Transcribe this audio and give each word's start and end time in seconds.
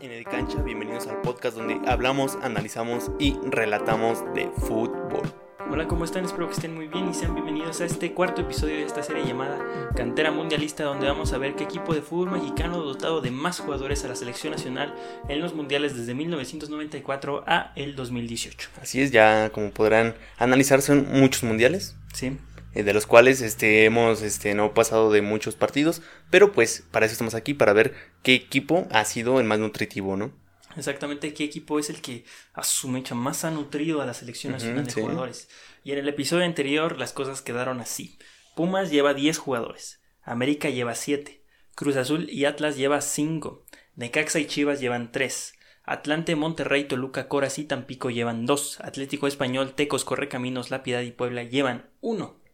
en 0.00 0.12
el 0.12 0.24
cancha, 0.24 0.62
bienvenidos 0.62 1.06
al 1.06 1.20
podcast 1.20 1.56
donde 1.56 1.80
hablamos, 1.88 2.38
analizamos 2.42 3.10
y 3.18 3.36
relatamos 3.44 4.22
de 4.34 4.48
fútbol. 4.58 5.22
Hola, 5.70 5.86
¿cómo 5.86 6.04
están? 6.04 6.24
Espero 6.24 6.46
que 6.46 6.54
estén 6.54 6.74
muy 6.74 6.88
bien 6.88 7.10
y 7.10 7.14
sean 7.14 7.34
bienvenidos 7.34 7.80
a 7.80 7.84
este 7.84 8.14
cuarto 8.14 8.40
episodio 8.40 8.76
de 8.76 8.84
esta 8.84 9.02
serie 9.02 9.26
llamada 9.26 9.58
Cantera 9.94 10.30
Mundialista, 10.30 10.84
donde 10.84 11.06
vamos 11.06 11.32
a 11.32 11.38
ver 11.38 11.56
qué 11.56 11.64
equipo 11.64 11.94
de 11.94 12.00
fútbol 12.00 12.30
mexicano 12.30 12.82
dotado 12.82 13.20
de 13.20 13.30
más 13.30 13.60
jugadores 13.60 14.04
a 14.04 14.08
la 14.08 14.14
selección 14.14 14.52
nacional 14.52 14.94
en 15.28 15.40
los 15.40 15.54
mundiales 15.54 15.96
desde 15.96 16.14
1994 16.14 17.44
a 17.46 17.72
el 17.76 17.96
2018. 17.96 18.70
Así 18.80 19.02
es, 19.02 19.10
ya 19.10 19.50
como 19.50 19.70
podrán 19.70 20.14
analizar 20.38 20.80
son 20.80 21.06
muchos 21.10 21.42
mundiales. 21.42 21.96
Sí. 22.14 22.38
Eh, 22.74 22.82
de 22.82 22.92
los 22.92 23.06
cuales 23.06 23.40
este, 23.40 23.84
hemos 23.84 24.22
este, 24.22 24.54
no 24.54 24.74
pasado 24.74 25.10
de 25.10 25.22
muchos 25.22 25.56
partidos, 25.56 26.02
pero 26.30 26.52
pues 26.52 26.84
para 26.90 27.06
eso 27.06 27.14
estamos 27.14 27.34
aquí, 27.34 27.54
para 27.54 27.72
ver 27.72 27.94
qué 28.22 28.34
equipo 28.34 28.86
ha 28.90 29.04
sido 29.04 29.40
el 29.40 29.46
más 29.46 29.58
nutritivo, 29.58 30.16
¿no? 30.16 30.32
Exactamente 30.76 31.32
qué 31.34 31.44
equipo 31.44 31.78
es 31.78 31.90
el 31.90 32.00
que 32.00 32.24
a 32.52 32.62
su 32.62 32.88
mecha 32.88 33.14
más 33.14 33.44
ha 33.44 33.50
nutrido 33.50 34.00
a 34.00 34.06
la 34.06 34.14
selección 34.14 34.52
nacional 34.52 34.86
de 34.86 34.92
jugadores. 34.92 35.48
Y 35.82 35.92
en 35.92 35.98
el 35.98 36.08
episodio 36.08 36.44
anterior 36.44 36.98
las 36.98 37.12
cosas 37.12 37.42
quedaron 37.42 37.80
así. 37.80 38.18
Pumas 38.54 38.90
lleva 38.90 39.14
10 39.14 39.38
jugadores, 39.38 40.00
América 40.22 40.68
lleva 40.68 40.94
7, 40.94 41.42
Cruz 41.74 41.96
Azul 41.96 42.28
y 42.30 42.44
Atlas 42.44 42.76
lleva 42.76 43.00
5, 43.00 43.64
Necaxa 43.96 44.40
y 44.40 44.46
Chivas 44.46 44.80
llevan 44.80 45.10
3, 45.10 45.54
Atlante, 45.84 46.36
Monterrey, 46.36 46.84
Toluca, 46.84 47.28
Coras 47.28 47.58
y 47.58 47.64
Tampico 47.64 48.10
llevan 48.10 48.44
2, 48.44 48.80
Atlético 48.80 49.26
Español, 49.26 49.74
Tecos, 49.74 50.04
Correcaminos, 50.04 50.70
La 50.70 50.82
Piedad 50.82 51.00
y 51.00 51.12
Puebla 51.12 51.44
llevan 51.44 51.88
1. 52.02 52.47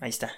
Ahí 0.00 0.10
está. 0.10 0.32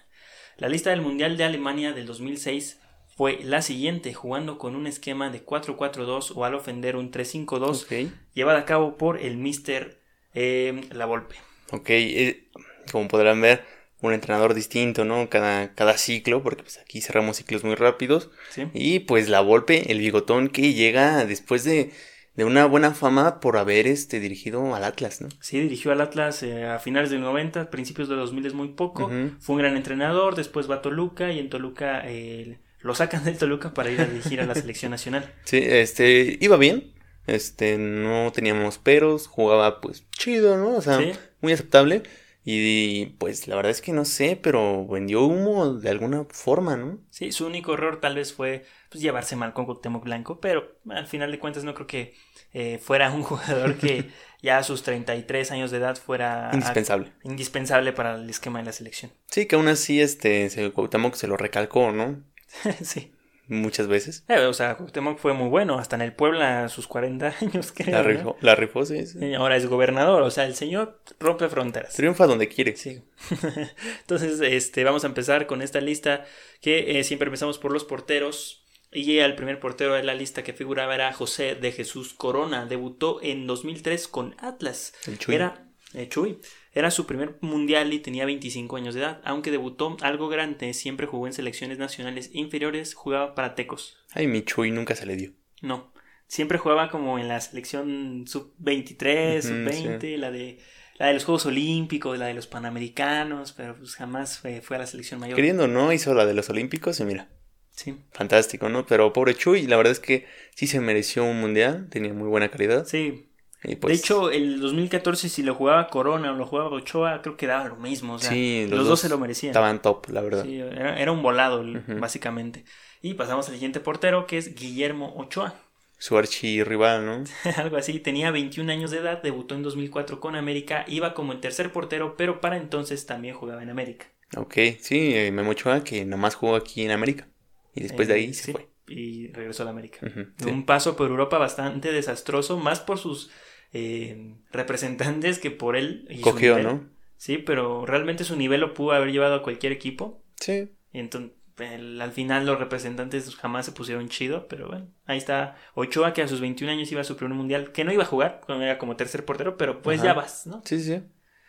La 0.57 0.69
lista 0.69 0.91
del 0.91 1.03
Mundial 1.03 1.37
de 1.37 1.45
Alemania 1.45 1.93
del 1.93 2.07
2006 2.07 2.79
fue 3.17 3.41
la 3.43 3.63
siguiente, 3.63 4.15
jugando 4.15 4.59
con 4.59 4.75
un 4.75 4.87
esquema 4.87 5.31
de 5.31 5.45
4-4-2 5.45 6.33
o 6.35 6.45
al 6.45 6.55
ofender 6.55 6.97
un 6.97 7.11
3-5-2, 7.11 8.11
llevada 8.35 8.61
a 8.61 8.65
cabo 8.65 8.97
por 8.97 9.19
el 9.19 9.37
Mister 9.37 9.99
eh, 10.35 10.81
La 10.93 11.07
Volpe. 11.07 11.37
Ok, 11.73 11.91
eh, 11.91 12.49
como 12.91 13.09
podrán 13.09 13.41
ver, 13.41 13.65
un 14.01 14.13
entrenador 14.13 14.55
distinto, 14.55 15.05
¿no? 15.05 15.29
Cada, 15.29 15.75
cada 15.75 15.97
ciclo, 15.97 16.43
porque 16.43 16.63
pues 16.63 16.79
aquí 16.79 17.01
cerramos 17.01 17.37
ciclos 17.37 17.65
muy 17.65 17.75
rápidos. 17.75 18.31
Y 18.75 19.01
pues 19.01 19.29
La 19.29 19.41
Volpe, 19.41 19.93
el 19.93 19.99
bigotón 19.99 20.49
que 20.49 20.75
llega 20.75 21.25
después 21.25 21.65
de 21.65 21.93
de 22.35 22.45
una 22.45 22.65
buena 22.67 22.93
fama 22.93 23.41
por 23.41 23.59
haber 23.59 23.87
este, 23.87 24.19
dirigido 24.19 24.75
al 24.75 24.85
Atlas, 24.85 25.21
¿no? 25.21 25.29
Sí, 25.41 25.61
dirigió 25.61 25.93
al 25.93 26.01
Atlas 26.01 26.43
eh, 26.43 26.67
a 26.67 26.79
finales 26.79 27.11
del 27.11 27.21
90, 27.21 27.71
principios 27.71 28.09
de 28.09 28.17
2000 28.17 28.47
es 28.47 28.55
muy 28.55 28.69
poco. 28.69 29.11
Fue 29.39 29.55
un 29.55 29.59
gran 29.59 29.77
entrenador, 29.77 30.35
después 30.35 30.71
va 30.71 30.77
a 30.77 30.83
Toluca 30.83 31.31
y 31.31 31.39
en 31.39 31.51
Toluca 31.51 32.03
eh, 32.07 32.59
lo 32.81 32.95
sacan 32.95 33.25
del 33.25 33.37
Toluca 33.37 33.75
para 33.75 33.91
ir 33.91 34.01
a 34.01 34.07
dirigir 34.07 34.41
a 34.41 34.47
la 34.47 34.55
selección 34.55 34.91
nacional. 34.91 35.31
Sí, 35.45 35.59
este, 35.63 36.39
iba 36.41 36.57
bien, 36.57 36.93
este, 37.27 37.77
no 37.77 38.33
teníamos 38.33 38.79
peros, 38.79 39.27
jugaba 39.27 39.81
pues 39.81 40.05
chido, 40.11 40.57
¿no? 40.57 40.77
O 40.77 40.83
sea, 40.83 40.99
muy 41.41 41.53
aceptable. 41.53 42.03
Y 42.45 43.07
pues 43.19 43.47
la 43.47 43.55
verdad 43.55 43.71
es 43.71 43.81
que 43.81 43.93
no 43.93 44.05
sé, 44.05 44.37
pero 44.37 44.87
vendió 44.87 45.25
humo 45.25 45.75
de 45.75 45.91
alguna 45.91 46.27
forma, 46.29 46.77
¿no? 46.77 46.99
Sí, 47.11 47.31
su 47.31 47.47
único 47.47 47.75
error 47.75 48.01
tal 48.01 48.17
vez 48.17 48.33
fue 48.33 48.65
pues, 48.91 49.01
llevarse 49.01 49.37
mal 49.37 49.53
con 49.53 49.65
Cuauhtémoc 49.65 50.03
Blanco, 50.03 50.41
pero 50.41 50.77
al 50.91 51.07
final 51.07 51.31
de 51.31 51.39
cuentas 51.39 51.63
no 51.63 51.75
creo 51.75 51.87
que 51.87 52.15
eh, 52.53 52.79
fuera 52.79 53.13
un 53.13 53.23
jugador 53.23 53.79
que 53.79 54.11
ya 54.43 54.59
a 54.59 54.65
sus 54.65 54.83
33 54.83 55.53
años 55.53 55.71
de 55.71 55.79
edad 55.79 55.97
fuera 55.97 56.51
indispensable. 56.53 57.13
indispensable 57.23 57.93
para 57.93 58.17
el 58.17 58.29
esquema 58.29 58.59
de 58.59 58.65
la 58.65 58.73
selección. 58.73 59.13
Sí, 59.27 59.47
que 59.47 59.55
aún 59.55 59.69
así 59.69 60.01
este 60.01 60.73
Cuauhtémoc 60.73 61.15
se 61.15 61.29
lo 61.29 61.37
recalcó, 61.37 61.93
¿no? 61.93 62.25
sí 62.83 63.13
muchas 63.49 63.89
veces. 63.89 64.25
Eh, 64.29 64.39
o 64.47 64.53
sea, 64.53 64.77
Cuauhtémoc 64.77 65.19
fue 65.19 65.33
muy 65.33 65.49
bueno, 65.49 65.79
hasta 65.79 65.97
en 65.97 66.03
el 66.03 66.13
Puebla 66.13 66.65
a 66.65 66.69
sus 66.69 66.87
40 66.87 67.35
años, 67.41 67.73
creo. 67.73 67.93
La 67.93 68.03
rifó, 68.03 68.37
la 68.41 68.55
rifó 68.55 68.85
sí, 68.85 69.05
Ahora 69.35 69.57
es 69.57 69.67
gobernador, 69.67 70.23
o 70.23 70.31
sea, 70.31 70.47
el 70.47 70.55
señor 70.55 71.01
rompe 71.21 71.49
fronteras. 71.49 71.95
Triunfa 71.95 72.27
donde 72.27 72.49
quiere. 72.49 72.77
Sí. 72.77 73.03
Entonces, 74.01 74.41
este, 74.41 74.85
vamos 74.85 75.05
a 75.05 75.09
empezar 75.09 75.47
con 75.47 75.63
esta 75.63 75.81
lista 75.81 76.25
que 76.61 76.99
eh, 76.99 77.05
siempre 77.05 77.27
empezamos 77.27 77.59
por 77.59 77.73
los 77.73 77.85
porteros. 77.85 78.59
Y 78.95 79.19
el 79.19 79.35
primer 79.37 79.59
portero 79.59 79.95
de 79.95 80.03
la 80.03 80.15
lista 80.15 80.43
que 80.43 80.53
figuraba 80.53 80.95
era 80.95 81.15
José 81.15 81.55
de 81.55 81.73
Jesús 81.73 82.13
Corona. 82.13 82.67
Debutó 82.67 83.21
en 83.23 83.47
2003 83.47 84.07
con 84.07 84.37
Atlas. 84.39 84.93
El 85.07 85.19
Chuy. 85.19 85.35
Era 85.35 85.62
eh, 85.95 86.09
Chuy. 86.09 86.39
Era 86.73 86.91
su 86.91 87.07
primer 87.07 87.37
mundial 87.41 87.93
y 87.93 87.99
tenía 87.99 88.25
25 88.25 88.77
años 88.77 88.95
de 88.95 89.01
edad. 89.01 89.21
Aunque 89.25 89.51
debutó 89.51 89.97
algo 90.01 90.29
grande, 90.29 90.75
siempre 90.75 91.07
jugó 91.07 91.27
en 91.27 91.33
selecciones 91.33 91.79
nacionales 91.79 92.31
inferiores, 92.33 92.95
jugaba 92.95 93.35
para 93.35 93.55
Tecos. 93.55 93.99
Ay, 94.13 94.27
mi 94.27 94.43
Chuy 94.43 94.71
nunca 94.71 94.95
se 94.95 95.07
le 95.07 95.17
dio. 95.17 95.33
No. 95.61 95.93
Siempre 96.27 96.59
jugaba 96.59 96.89
como 96.91 97.19
en 97.19 97.29
la 97.29 97.41
selección 97.41 98.25
sub-23, 98.27 99.43
sub-20, 99.43 100.17
la 100.17 100.31
de 100.31 100.59
la 100.99 101.09
de 101.09 101.15
los 101.15 101.25
Juegos 101.25 101.47
Olímpicos, 101.47 102.19
la 102.19 102.27
de 102.27 102.35
los 102.35 102.47
Panamericanos, 102.47 103.53
pero 103.53 103.77
pues 103.77 103.97
jamás 103.97 104.39
fue, 104.39 104.61
fue 104.61 104.77
a 104.77 104.81
la 104.81 104.87
selección 104.87 105.21
mayor. 105.21 105.35
Queriendo 105.35 105.67
no, 105.67 105.93
hizo 105.93 106.15
la 106.15 106.27
de 106.27 106.35
los 106.35 106.49
Olímpicos 106.49 107.01
y 107.01 107.05
mira. 107.05 107.29
Sí. 107.71 107.97
Fantástico, 108.13 108.69
¿no? 108.69 108.87
Pero 108.87 109.13
pobre 109.13 109.35
Chuy, 109.35 109.67
la 109.67 109.77
verdad 109.77 109.93
es 109.93 110.01
que 110.01 110.27
sí 110.55 110.67
se 110.67 110.81
mereció 110.81 111.25
un 111.25 111.41
mundial, 111.41 111.89
tenía 111.91 112.13
muy 112.13 112.29
buena 112.29 112.51
calidad. 112.51 112.87
Sí, 112.87 113.32
pues 113.63 113.93
de 113.93 113.95
hecho, 113.95 114.31
el 114.31 114.61
2014, 114.61 115.29
si 115.29 115.43
lo 115.43 115.55
jugaba 115.55 115.87
Corona 115.87 116.33
o 116.33 116.35
lo 116.35 116.47
jugaba 116.47 116.71
Ochoa, 116.71 117.23
creo 117.23 117.37
que 117.37 117.47
daba 117.47 117.69
lo 117.69 117.77
mismo. 117.77 118.15
O 118.15 118.19
sea, 118.19 118.33
los, 118.69 118.87
dos, 118.87 119.01
se 119.01 119.09
lo 119.09 119.19
merecían. 119.19 119.51
Estaban 119.51 119.81
top, 119.81 120.09
la 120.11 120.21
verdad. 120.21 120.45
Sí, 120.45 120.59
era, 120.59 121.13
un 121.13 121.23
volado, 121.23 121.65
básicamente. 122.01 122.65
Y 123.01 123.15
pasamos 123.15 123.49
al 123.49 123.55
siguiente 123.55 123.79
portero, 123.81 124.27
que 124.27 124.39
es 124.39 124.55
Guillermo 124.55 125.15
Ochoa. 125.17 125.55
Su 125.99 126.19
archirrival, 126.19 127.07
¿no? 127.07 127.25
Algo 127.57 127.77
así. 127.77 128.01
Tenía 128.01 128.33
21 128.33 128.73
años 128.73 128.91
de 128.91 128.99
edad, 128.99 129.23
debutó 129.23 129.55
en 129.55 129.63
2004 129.63 130.19
con 130.19 130.35
América, 130.35 130.85
iba 130.89 131.15
como 131.15 131.33
el 131.33 131.39
tercer 131.39 131.71
portero, 131.71 132.17
pero 132.17 132.41
para 132.41 132.57
entonces 132.57 133.07
también 133.07 133.37
jugaba 133.37 133.63
en 133.63 133.71
América. 133.71 134.07
Ok, 134.37 134.55
sí, 134.81 135.15
eh, 135.15 135.31
Memo 135.31 135.51
Ochoa, 135.51 135.85
que 135.85 136.05
nomás 136.05 136.35
jugó 136.35 136.57
aquí 136.57 136.83
en 136.83 136.91
América. 136.91 137.29
Y 137.75 137.83
después 137.83 138.09
de 138.09 138.15
ahí 138.15 138.31
eh, 138.31 138.35
se 138.35 138.53
fue. 138.53 138.69
Y 138.89 139.29
regresó 139.29 139.63
a 139.63 139.67
la 139.67 139.71
América. 139.71 140.01
Un 140.45 140.67
paso 140.67 140.97
por 140.97 141.09
Europa 141.09 141.39
bastante 141.39 141.93
desastroso, 141.93 142.59
más 142.59 142.81
por 142.81 142.99
sus 142.99 143.31
eh, 143.73 144.35
representantes 144.51 145.39
que 145.39 145.51
por 145.51 145.77
él. 145.77 146.09
Cogió, 146.23 146.59
¿no? 146.59 146.91
Sí, 147.17 147.39
pero 147.39 147.87
realmente 147.87 148.25
su 148.25 148.37
nivel 148.37 148.61
lo 148.61 148.75
pudo 148.75 148.93
haber 148.93 149.13
llevado 149.13 149.37
a 149.37 149.43
cualquier 149.43 149.73
equipo. 149.73 150.25
Sí. 150.41 150.73
Y 150.93 150.99
entonces, 150.99 151.33
al 151.59 152.13
final 152.13 152.47
los 152.47 152.59
representantes 152.59 153.35
jamás 153.37 153.67
se 153.67 153.73
pusieron 153.73 154.09
chido, 154.09 154.49
pero 154.49 154.69
bueno, 154.69 154.89
ahí 155.05 155.19
está 155.19 155.57
Ochoa 155.75 156.13
que 156.15 156.23
a 156.23 156.29
sus 156.29 156.41
21 156.41 156.73
años 156.73 156.91
iba 156.91 157.01
a 157.01 157.05
su 157.05 157.17
primer 157.17 157.37
mundial, 157.37 157.73
que 157.73 157.85
no 157.85 157.93
iba 157.93 158.03
a 158.03 158.07
jugar, 158.07 158.41
era 158.49 158.79
como 158.79 158.97
tercer 158.97 159.25
portero, 159.25 159.57
pero 159.57 159.83
pues 159.83 160.03
ya 160.03 160.15
vas, 160.15 160.47
¿no? 160.47 160.63
Sí, 160.65 160.83
sí. 160.83 161.03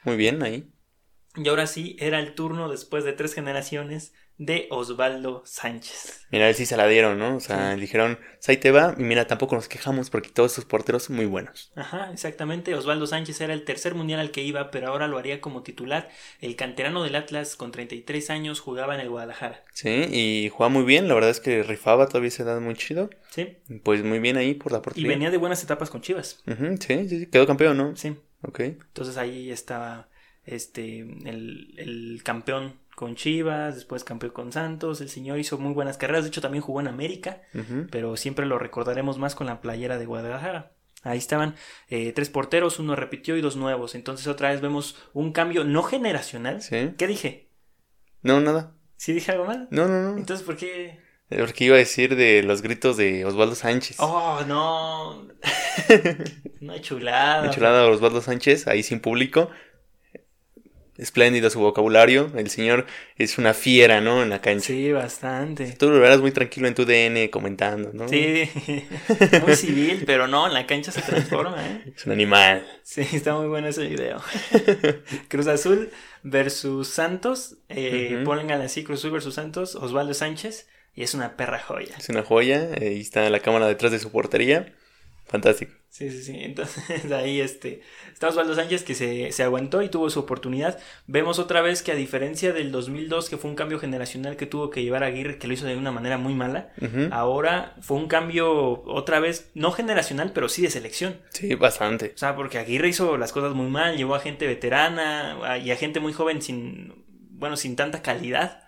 Muy 0.03 0.17
bien 0.17 0.43
ahí. 0.43 0.69
Y 1.35 1.47
ahora 1.47 1.65
sí, 1.65 1.95
era 1.99 2.19
el 2.19 2.35
turno 2.35 2.69
después 2.69 3.03
de 3.03 3.13
tres 3.13 3.33
generaciones 3.33 4.13
de 4.37 4.67
Osvaldo 4.71 5.43
Sánchez. 5.45 6.25
Mira, 6.31 6.49
él 6.49 6.55
sí 6.55 6.65
se 6.65 6.75
la 6.75 6.87
dieron, 6.87 7.19
¿no? 7.19 7.35
O 7.35 7.39
sea, 7.39 7.75
dijeron, 7.75 8.19
ahí 8.47 8.57
te 8.57 8.71
va, 8.71 8.95
y 8.97 9.03
mira, 9.03 9.27
tampoco 9.27 9.55
nos 9.55 9.67
quejamos 9.67 10.09
porque 10.09 10.29
todos 10.29 10.51
estos 10.51 10.65
porteros 10.65 11.03
son 11.03 11.15
muy 11.15 11.25
buenos. 11.25 11.71
Ajá, 11.75 12.11
exactamente. 12.11 12.73
Osvaldo 12.75 13.07
Sánchez 13.07 13.39
era 13.41 13.53
el 13.53 13.63
tercer 13.63 13.95
mundial 13.95 14.19
al 14.19 14.31
que 14.31 14.41
iba, 14.43 14.71
pero 14.71 14.87
ahora 14.87 15.07
lo 15.07 15.17
haría 15.17 15.39
como 15.39 15.63
titular. 15.63 16.09
El 16.41 16.55
canterano 16.55 17.03
del 17.03 17.15
Atlas, 17.15 17.55
con 17.55 17.71
33 17.71 18.29
años, 18.31 18.59
jugaba 18.59 18.95
en 18.95 19.01
el 19.01 19.09
Guadalajara. 19.09 19.63
Sí, 19.73 19.89
y 20.11 20.49
jugaba 20.49 20.69
muy 20.69 20.83
bien, 20.83 21.07
la 21.07 21.13
verdad 21.13 21.29
es 21.29 21.39
que 21.39 21.63
rifaba 21.63 22.07
todavía 22.07 22.29
esa 22.29 22.43
edad 22.43 22.59
muy 22.59 22.75
chido. 22.75 23.09
Sí. 23.29 23.57
Pues 23.83 24.03
muy 24.03 24.19
bien 24.19 24.37
ahí 24.37 24.55
por 24.55 24.71
la 24.71 24.81
portería. 24.81 25.07
Y 25.07 25.09
venía 25.09 25.31
de 25.31 25.37
buenas 25.37 25.63
etapas 25.63 25.89
con 25.89 26.01
Chivas. 26.01 26.43
sí, 26.45 27.07
sí, 27.07 27.19
sí, 27.19 27.27
quedó 27.27 27.45
campeón, 27.47 27.77
¿no? 27.77 27.95
Sí. 27.95 28.15
Ok. 28.41 28.59
Entonces 28.59 29.17
ahí 29.17 29.51
estaba 29.51 30.09
este 30.45 30.99
el, 30.99 31.73
el 31.77 32.21
campeón 32.23 32.82
con 32.95 33.15
Chivas, 33.15 33.75
después 33.75 34.03
campeón 34.03 34.33
con 34.33 34.51
Santos, 34.51 35.01
el 35.01 35.09
señor 35.09 35.39
hizo 35.39 35.57
muy 35.57 35.73
buenas 35.73 35.97
carreras, 35.97 36.23
de 36.23 36.29
hecho 36.29 36.41
también 36.41 36.61
jugó 36.61 36.79
en 36.79 36.87
América, 36.87 37.41
pero 37.91 38.15
siempre 38.17 38.45
lo 38.45 38.59
recordaremos 38.59 39.17
más 39.17 39.35
con 39.35 39.47
la 39.47 39.61
playera 39.61 39.97
de 39.97 40.05
Guadalajara. 40.05 40.73
Ahí 41.03 41.17
estaban 41.17 41.55
eh, 41.89 42.13
tres 42.13 42.29
porteros, 42.29 42.79
uno 42.79 42.95
repitió 42.95 43.35
y 43.35 43.41
dos 43.41 43.57
nuevos. 43.57 43.93
Entonces 43.93 44.27
otra 44.27 44.51
vez 44.51 44.61
vemos 44.61 44.97
un 45.11 45.33
cambio 45.33 45.65
no 45.65 45.83
generacional. 45.83 46.61
¿Qué 46.69 47.07
dije? 47.07 47.49
No, 48.21 48.39
nada. 48.39 48.77
¿Sí 48.95 49.11
dije 49.11 49.33
algo 49.33 49.45
mal? 49.45 49.67
No, 49.69 49.85
no, 49.87 50.01
no. 50.01 50.17
Entonces, 50.17 50.45
¿por 50.45 50.55
qué? 50.55 51.01
Eh, 51.29 51.39
porque 51.39 51.65
iba 51.65 51.75
a 51.75 51.79
decir 51.79 52.15
de 52.15 52.41
los 52.41 52.61
gritos 52.61 52.95
de 52.95 53.25
Osvaldo 53.25 53.53
Sánchez. 53.53 53.97
Oh, 53.99 54.41
no. 54.47 55.27
Una 56.61 56.79
chulada. 56.79 57.41
Una 57.41 57.49
chulada 57.51 57.83
de 57.83 57.89
Osvaldo 57.89 58.21
Sánchez, 58.21 58.67
ahí 58.67 58.81
sin 58.81 59.01
público 59.01 59.49
espléndido 60.97 61.49
su 61.49 61.59
vocabulario. 61.59 62.31
El 62.35 62.49
señor 62.49 62.85
es 63.17 63.37
una 63.37 63.53
fiera, 63.53 64.01
¿no? 64.01 64.21
En 64.21 64.29
la 64.29 64.41
cancha. 64.41 64.67
Sí, 64.67 64.91
bastante. 64.91 65.73
Tú 65.73 65.89
lo 65.89 65.99
verás 65.99 66.19
muy 66.19 66.31
tranquilo 66.31 66.67
en 66.67 66.75
tu 66.75 66.85
DN 66.85 67.29
comentando, 67.29 67.91
¿no? 67.93 68.07
Sí, 68.07 68.49
muy 69.45 69.55
civil, 69.55 70.03
pero 70.05 70.27
no, 70.27 70.47
en 70.47 70.53
la 70.53 70.65
cancha 70.67 70.91
se 70.91 71.01
transforma, 71.01 71.57
¿eh? 71.65 71.93
Es 71.95 72.05
un 72.05 72.11
animal. 72.11 72.65
Sí, 72.83 73.07
está 73.13 73.35
muy 73.35 73.47
bueno 73.47 73.67
ese 73.67 73.87
video. 73.87 74.21
Cruz 75.29 75.47
Azul 75.47 75.89
versus 76.21 76.87
Santos. 76.89 77.57
Eh, 77.69 78.21
Pongan 78.25 78.61
así, 78.61 78.83
Cruz 78.83 78.99
Azul 78.99 79.11
versus 79.11 79.35
Santos. 79.35 79.75
Osvaldo 79.75 80.13
Sánchez. 80.13 80.67
Y 80.95 81.01
es 81.01 81.15
una 81.15 81.35
perra 81.35 81.59
joya. 81.59 81.95
Es 81.97 82.09
una 82.09 82.21
joya. 82.21 82.69
Ahí 82.79 83.01
está 83.01 83.27
la 83.29 83.39
cámara 83.39 83.67
detrás 83.67 83.91
de 83.91 83.99
su 83.99 84.11
portería. 84.11 84.73
Fantástico. 85.25 85.73
Sí, 85.93 86.09
sí, 86.09 86.23
sí. 86.23 86.37
Entonces 86.39 87.11
ahí 87.11 87.39
este, 87.39 87.81
está 88.11 88.29
Osvaldo 88.29 88.55
Sánchez 88.55 88.83
que 88.83 88.95
se, 88.95 89.31
se, 89.31 89.43
aguantó 89.43 89.83
y 89.83 89.89
tuvo 89.89 90.09
su 90.09 90.19
oportunidad. 90.19 90.79
Vemos 91.05 91.37
otra 91.37 91.61
vez 91.61 91.83
que 91.83 91.91
a 91.91 91.95
diferencia 91.95 92.51
del 92.51 92.71
2002, 92.71 93.29
que 93.29 93.37
fue 93.37 93.51
un 93.51 93.55
cambio 93.55 93.77
generacional 93.77 94.35
que 94.35 94.47
tuvo 94.47 94.71
que 94.71 94.81
llevar 94.81 95.03
a 95.03 95.07
Aguirre, 95.07 95.37
que 95.37 95.47
lo 95.47 95.53
hizo 95.53 95.67
de 95.67 95.77
una 95.77 95.91
manera 95.91 96.17
muy 96.17 96.33
mala, 96.33 96.69
ahora 97.11 97.75
fue 97.81 97.97
un 97.97 98.07
cambio 98.07 98.83
otra 98.85 99.19
vez, 99.19 99.51
no 99.53 99.71
generacional, 99.71 100.31
pero 100.33 100.49
sí 100.49 100.63
de 100.63 100.71
selección. 100.71 101.17
Sí, 101.29 101.53
bastante. 101.53 102.13
O 102.15 102.17
sea, 102.17 102.35
porque 102.35 102.57
Aguirre 102.57 102.89
hizo 102.89 103.17
las 103.17 103.31
cosas 103.31 103.53
muy 103.53 103.69
mal, 103.69 103.95
llevó 103.95 104.15
a 104.15 104.19
gente 104.19 104.47
veterana 104.47 105.59
y 105.63 105.69
a 105.69 105.75
gente 105.75 105.99
muy 105.99 106.13
joven 106.13 106.41
sin, 106.41 107.05
bueno, 107.29 107.55
sin 107.55 107.75
tanta 107.75 108.01
calidad. 108.01 108.63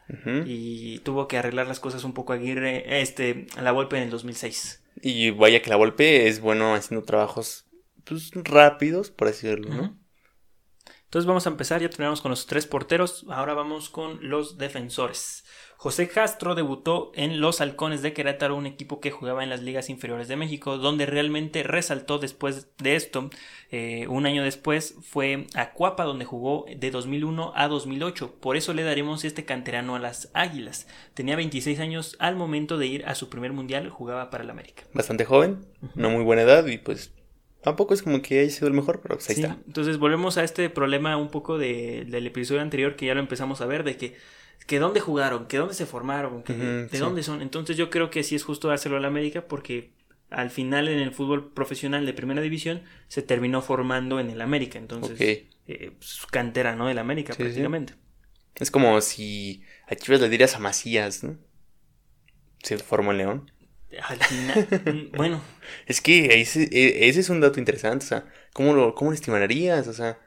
Y 0.46 1.00
tuvo 1.00 1.28
que 1.28 1.40
arreglar 1.40 1.66
las 1.66 1.80
cosas 1.80 2.04
un 2.04 2.14
poco 2.14 2.34
Aguirre, 2.34 3.02
este, 3.02 3.48
a 3.58 3.64
la 3.64 3.72
golpe 3.72 3.98
en 3.98 4.04
el 4.04 4.12
2006. 4.12 4.85
Y 5.08 5.30
vaya 5.30 5.62
que 5.62 5.70
la 5.70 5.76
golpe 5.76 6.28
es 6.28 6.42
bueno 6.42 6.74
haciendo 6.74 7.06
trabajos 7.06 7.68
pues, 8.06 8.32
rápidos, 8.34 9.12
por 9.12 9.28
así 9.28 9.46
decirlo, 9.46 9.72
¿no? 9.72 10.00
Entonces 11.04 11.28
vamos 11.28 11.46
a 11.46 11.52
empezar, 11.52 11.80
ya 11.80 11.92
terminamos 11.92 12.22
con 12.22 12.32
los 12.32 12.48
tres 12.48 12.66
porteros, 12.66 13.24
ahora 13.30 13.54
vamos 13.54 13.92
con 13.92 14.18
los 14.28 14.58
defensores. 14.58 15.46
José 15.78 16.08
Castro 16.08 16.56
debutó 16.56 17.12
en 17.16 17.42
los 17.42 17.62
Halcones 17.62 18.02
de 18.02 18.14
Querétaro, 18.14 18.56
un 18.56 18.66
equipo 18.66 19.00
que 19.00 19.12
jugaba 19.12 19.44
en 19.44 19.50
las 19.50 19.62
ligas 19.62 19.90
inferiores 19.90 20.28
de 20.28 20.36
México, 20.36 20.78
donde 20.78 21.06
realmente 21.06 21.64
resaltó 21.64 22.18
después 22.18 22.68
de 22.78 22.96
esto. 22.96 23.30
Eh, 23.72 24.08
un 24.08 24.26
año 24.26 24.44
después 24.44 24.96
fue 25.02 25.48
a 25.54 25.74
Cuapa, 25.74 26.04
donde 26.04 26.26
jugó 26.26 26.66
de 26.76 26.92
2001 26.92 27.54
a 27.56 27.68
2008. 27.68 28.36
Por 28.40 28.58
eso 28.58 28.74
le 28.74 28.84
daremos 28.84 29.26
este 29.26 29.46
canterano 29.46 29.96
a 29.96 30.00
las 30.00 30.32
Águilas. 30.34 30.88
Tenía 31.14 31.36
26 31.36 31.80
años 31.80 32.16
al 32.20 32.36
momento 32.36 32.78
de 32.78 32.88
ir 32.88 33.06
a 33.06 33.16
su 33.16 33.30
primer 33.30 33.54
mundial, 33.54 33.90
jugaba 33.90 34.30
para 34.30 34.44
el 34.44 34.50
América. 34.50 34.84
Bastante 34.94 35.26
joven, 35.26 35.66
no 35.94 36.10
muy 36.10 36.24
buena 36.24 36.44
edad 36.44 36.66
y 36.68 36.78
pues 36.78 37.12
Tampoco 37.66 37.96
es 37.96 38.04
como 38.04 38.22
que 38.22 38.42
haya 38.42 38.50
sido 38.52 38.68
el 38.68 38.76
mejor, 38.76 39.02
pero 39.02 39.16
pues 39.16 39.28
ahí 39.28 39.38
está. 39.38 39.58
Entonces 39.66 39.98
volvemos 39.98 40.38
a 40.38 40.44
este 40.44 40.70
problema 40.70 41.18
un 41.18 41.30
poco 41.30 41.58
de, 41.58 42.06
del 42.08 42.28
episodio 42.28 42.62
anterior 42.62 42.96
que 42.96 43.08
ya 43.08 43.16
lo 43.16 43.22
empezamos 43.22 43.60
a 43.60 43.66
ver, 43.66 43.84
de 43.84 43.98
que, 43.98 44.16
que 44.68 44.80
dónde 44.80 45.00
jugaron, 45.00 45.48
que 45.48 45.58
dónde 45.58 45.74
se 45.74 45.86
formaron, 45.86 46.44
que 46.44 46.54
de 46.54 47.00
dónde 47.00 47.24
son. 47.24 47.42
Entonces 47.42 47.78
yo 47.78 47.90
creo 47.90 48.10
que 48.10 48.24
sí 48.24 48.36
es 48.36 48.44
justo 48.44 48.68
dárselo 48.68 48.98
a 48.98 49.00
la 49.00 49.08
América 49.08 49.48
porque 49.48 49.92
al 50.30 50.50
final 50.50 50.88
en 50.88 51.00
el 51.00 51.12
fútbol 51.12 51.54
profesional 51.54 52.06
de 52.06 52.14
primera 52.14 52.42
división 52.42 52.84
se 53.08 53.22
terminó 53.22 53.62
formando 53.62 54.20
en 54.20 54.30
el 54.30 54.42
América. 54.42 54.80
Entonces, 54.80 55.20
eh, 55.20 55.92
pues, 55.98 56.20
cantera, 56.32 56.76
¿no? 56.76 56.88
Del 56.88 56.98
América 56.98 57.34
prácticamente. 57.34 57.94
Es 58.56 58.72
como 58.72 59.00
si 59.02 59.64
a 59.88 59.96
Chivas 59.96 60.22
le 60.22 60.30
dirías 60.30 60.56
a 60.56 60.60
Macías, 60.60 61.24
¿no? 61.24 61.38
Se 62.64 62.78
formó 62.78 63.12
en 63.12 63.18
León. 63.18 63.52
Al 64.02 64.18
final, 64.18 64.68
mm, 64.86 65.16
bueno. 65.16 65.42
Es 65.86 66.02
que 66.02 66.42
ese, 66.42 66.64
e, 66.64 67.08
ese, 67.08 67.20
es 67.20 67.30
un 67.30 67.40
dato 67.40 67.60
interesante, 67.60 68.06
o 68.06 68.08
sea, 68.08 68.26
¿cómo 68.54 68.74
lo, 68.74 68.96
cómo 68.96 69.14
estimarías? 69.14 69.88
O 69.88 69.94
sea... 69.94 70.20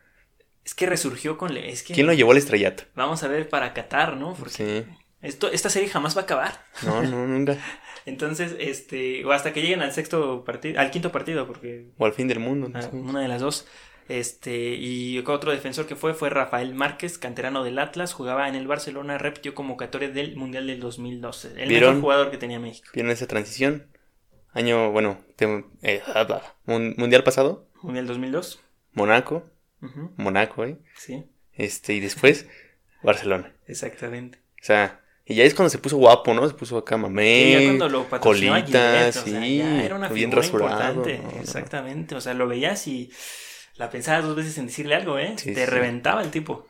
Es 0.68 0.74
que 0.74 0.84
resurgió 0.84 1.38
con... 1.38 1.56
Es 1.56 1.82
que, 1.82 1.94
¿Quién 1.94 2.06
lo 2.06 2.12
llevó 2.12 2.32
al 2.32 2.36
estrellato? 2.36 2.82
Vamos 2.94 3.22
a 3.22 3.28
ver 3.28 3.48
para 3.48 3.72
Qatar, 3.72 4.18
¿no? 4.18 4.34
Porque 4.34 4.84
esto, 5.22 5.50
esta 5.50 5.70
serie 5.70 5.88
jamás 5.88 6.14
va 6.14 6.20
a 6.20 6.24
acabar. 6.24 6.62
No, 6.82 7.02
no, 7.02 7.26
nunca. 7.26 7.56
Entonces, 8.04 8.54
este, 8.58 9.24
o 9.24 9.32
hasta 9.32 9.54
que 9.54 9.62
lleguen 9.62 9.80
al 9.80 9.94
sexto 9.94 10.44
partido, 10.44 10.78
al 10.78 10.90
quinto 10.90 11.10
partido, 11.10 11.46
porque... 11.46 11.86
O 11.96 12.04
al 12.04 12.12
fin 12.12 12.28
del 12.28 12.40
mundo. 12.40 12.70
Ah, 12.74 12.86
una 12.92 13.22
de 13.22 13.28
las 13.28 13.40
dos. 13.40 13.66
Este, 14.10 14.74
y 14.74 15.18
otro 15.20 15.52
defensor 15.52 15.86
que 15.86 15.96
fue 15.96 16.12
fue 16.12 16.28
Rafael 16.28 16.74
Márquez, 16.74 17.16
canterano 17.16 17.64
del 17.64 17.78
Atlas, 17.78 18.12
jugaba 18.12 18.46
en 18.46 18.54
el 18.54 18.66
Barcelona, 18.66 19.16
repitió 19.16 19.54
convocatoria 19.54 20.10
del 20.10 20.36
Mundial 20.36 20.66
del 20.66 20.80
2012. 20.80 21.62
El 21.62 21.70
mejor 21.70 21.98
jugador 21.98 22.30
que 22.30 22.36
tenía 22.36 22.60
México. 22.60 22.90
¿Vieron 22.92 23.10
esa 23.10 23.26
transición? 23.26 23.86
Año, 24.52 24.92
bueno, 24.92 25.16
eh, 25.80 26.02
Mundial 26.66 27.24
pasado. 27.24 27.66
Mundial 27.80 28.06
2002. 28.06 28.60
Monaco. 28.92 29.44
Monaco, 30.16 30.64
¿eh? 30.64 30.76
Sí. 30.96 31.24
Este, 31.52 31.94
y 31.94 32.00
después 32.00 32.46
Barcelona. 33.02 33.52
Exactamente. 33.66 34.38
O 34.60 34.64
sea, 34.64 35.00
y 35.24 35.34
ya 35.34 35.44
es 35.44 35.54
cuando 35.54 35.70
se 35.70 35.78
puso 35.78 35.96
guapo, 35.98 36.32
¿no? 36.32 36.48
Se 36.48 36.54
puso 36.54 36.78
acá 36.78 36.96
mamé, 36.96 37.78
colitas, 38.20 39.14
sí, 39.14 39.60
era 39.60 39.94
una 39.94 40.08
bien 40.08 40.32
rasurado. 40.32 41.04
Exactamente, 41.06 42.14
o 42.14 42.20
sea, 42.20 42.34
lo 42.34 42.48
veías 42.48 42.86
y 42.88 43.12
la 43.76 43.90
pensaba 43.90 44.22
dos 44.22 44.34
veces 44.34 44.56
en 44.58 44.66
decirle 44.66 44.94
algo, 44.94 45.18
¿eh? 45.18 45.36
Te 45.36 45.66
reventaba 45.66 46.22
el 46.22 46.30
tipo. 46.30 46.66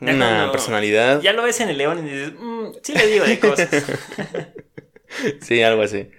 Una 0.00 0.50
personalidad. 0.52 1.20
Ya 1.20 1.32
lo 1.32 1.42
ves 1.42 1.60
en 1.60 1.70
el 1.70 1.78
león 1.78 1.98
y 1.98 2.10
dices, 2.10 2.32
mmm, 2.38 2.68
sí 2.82 2.94
le 2.94 3.06
digo 3.08 3.24
de 3.24 3.38
cosas. 3.40 3.68
sí, 5.42 5.62
algo 5.62 5.82
así. 5.82 6.10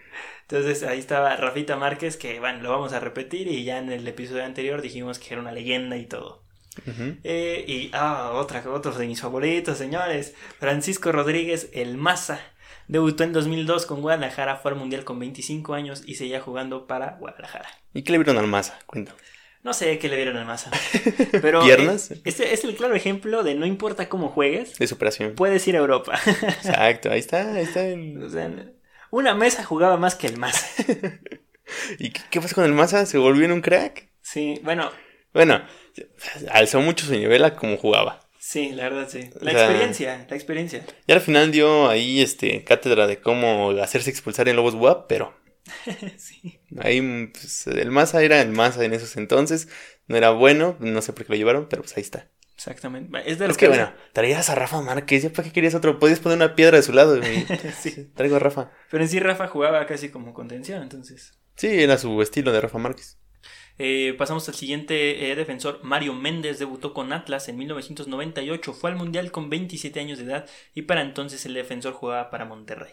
Entonces 0.50 0.82
ahí 0.82 0.98
estaba 0.98 1.36
Rafita 1.36 1.76
Márquez, 1.76 2.18
que 2.18 2.40
bueno, 2.40 2.64
lo 2.64 2.72
vamos 2.72 2.92
a 2.94 3.00
repetir 3.00 3.48
y 3.48 3.64
ya 3.64 3.78
en 3.78 3.92
el 3.92 4.08
episodio 4.08 4.44
anterior 4.44 4.82
dijimos 4.82 5.20
que 5.20 5.32
era 5.32 5.42
una 5.42 5.52
leyenda 5.52 5.96
y 5.96 6.08
todo. 6.08 6.42
Eh, 7.24 7.66
y, 7.68 7.92
ah, 7.94 8.32
otra, 8.34 8.64
otro 8.72 8.92
de 8.94 9.06
mis 9.06 9.22
favoritos, 9.22 9.78
señores. 9.78 10.34
Francisco 10.60 11.12
Rodríguez, 11.12 11.70
el 11.74 11.98
Maza. 11.98 12.40
Debutó 12.88 13.24
en 13.24 13.34
2002 13.34 13.86
con 13.86 14.02
Guadalajara, 14.02 14.56
fue 14.56 14.72
al 14.72 14.78
Mundial 14.78 15.04
con 15.04 15.20
25 15.20 15.76
años 15.76 16.02
y 16.08 16.16
seguía 16.16 16.42
jugando 16.42 16.88
para 16.88 17.18
Guadalajara. 17.20 17.70
¿Y 17.94 18.02
qué 18.02 18.12
le 18.12 18.18
vieron 18.18 18.40
al 18.40 18.48
Maza? 18.48 18.80
Cuéntame. 18.88 19.20
No 19.62 19.74
sé 19.74 20.00
qué 20.00 20.10
le 20.10 20.16
vieron 20.16 20.38
al 20.38 20.46
Massa. 20.46 20.72
Pero 21.44 21.62
¿Piernas? 21.62 22.12
Este 22.24 22.54
es 22.54 22.64
el 22.64 22.76
claro 22.76 22.96
ejemplo 22.96 23.44
de 23.44 23.54
no 23.54 23.68
importa 23.68 24.10
cómo 24.10 24.30
juegues. 24.30 24.80
De 24.80 24.88
superación. 24.88 25.36
Puedes 25.36 25.68
ir 25.68 25.76
a 25.76 25.80
Europa. 25.80 26.20
Exacto, 26.26 27.12
ahí 27.12 27.20
está, 27.20 27.54
ahí 27.54 27.66
está. 27.66 27.82
O 28.26 28.30
sea, 28.30 28.50
una 29.12 29.34
mesa 29.34 29.64
jugaba 29.64 29.98
más 29.98 30.16
que 30.16 30.28
el 30.28 30.38
Massa. 30.38 30.68
¿Y 32.00 32.12
qué, 32.12 32.42
pasa 32.42 32.56
con 32.56 32.66
el 32.66 32.74
Massa? 32.74 33.06
¿Se 33.06 33.18
volvió 33.18 33.46
en 33.46 33.52
un 33.52 33.62
crack? 33.62 34.10
Sí, 34.22 34.60
bueno. 34.64 34.92
Bueno, 35.34 35.62
alzó 36.52 36.82
mucho 36.82 37.06
su 37.06 37.14
nivel 37.14 37.44
a 37.44 37.56
cómo 37.56 37.78
jugaba. 37.78 38.20
Sí, 38.40 38.72
la 38.72 38.84
verdad 38.84 39.08
sí. 39.10 39.30
La 39.42 39.52
experiencia, 39.52 40.26
la 40.30 40.36
experiencia. 40.36 40.84
Y 41.06 41.12
al 41.12 41.22
final 41.22 41.52
dio 41.52 41.90
ahí 41.90 42.22
este 42.22 42.64
cátedra 42.64 43.06
de 43.06 43.20
cómo 43.20 43.72
hacerse 43.82 44.10
expulsar 44.10 44.48
en 44.48 44.56
Lobos 44.56 44.74
WAP, 44.74 45.08
pero 45.08 45.38
sí. 46.18 46.60
Ahí, 46.80 47.28
pues, 47.28 47.68
el 47.68 47.92
Massa 47.92 48.24
era 48.24 48.42
el 48.42 48.50
Massa 48.50 48.84
en 48.84 48.94
esos 48.94 49.18
entonces. 49.18 49.68
No 50.08 50.18
era 50.18 50.32
bueno, 50.32 50.76
no 50.80 51.02
sé 51.02 51.14
por 51.14 51.26
qué 51.26 51.34
lo 51.34 51.38
llevaron, 51.38 51.68
pero 51.70 51.84
pues 51.84 51.96
ahí 51.96 52.02
está. 52.02 52.28
Exactamente. 52.60 53.18
Es, 53.26 53.40
de 53.40 53.48
lo 53.48 53.54
que, 53.56 53.70
bueno, 53.70 53.94
traías 54.12 54.50
a 54.50 54.56
Rafa 54.56 54.82
Márquez, 54.82 55.24
¿ya 55.24 55.30
para 55.30 55.44
qué 55.44 55.54
querías 55.54 55.76
otro? 55.76 55.98
Podías 55.98 56.20
poner 56.20 56.36
una 56.36 56.56
piedra 56.56 56.76
de 56.76 56.84
su 56.84 56.92
lado. 56.92 57.18
sí. 57.80 58.12
Traigo 58.14 58.36
a 58.36 58.40
Rafa. 58.40 58.72
Pero 58.92 59.02
en 59.02 59.10
sí 59.10 59.22
Rafa 59.22 59.48
jugaba 59.48 59.86
casi 59.86 60.10
como 60.10 60.34
contención, 60.34 60.84
entonces. 60.84 61.40
Sí, 61.56 61.68
era 61.68 61.98
su 61.98 62.22
estilo 62.22 62.52
de 62.52 62.60
Rafa 62.60 62.78
Márquez. 62.78 63.18
Eh, 63.78 64.14
pasamos 64.18 64.46
al 64.50 64.56
siguiente 64.56 65.32
eh, 65.32 65.36
defensor, 65.38 65.80
Mario 65.84 66.14
Méndez, 66.14 66.60
debutó 66.60 66.94
con 66.94 67.14
Atlas 67.14 67.48
en 67.48 67.58
1998, 67.60 68.74
fue 68.74 68.90
al 68.90 68.98
Mundial 68.98 69.32
con 69.32 69.50
27 69.50 69.98
años 70.02 70.20
de 70.20 70.26
edad 70.26 70.46
y 70.76 70.82
para 70.82 71.00
entonces 71.00 71.46
el 71.46 71.54
defensor 71.54 71.94
jugaba 71.94 72.30
para 72.30 72.44
Monterrey. 72.44 72.92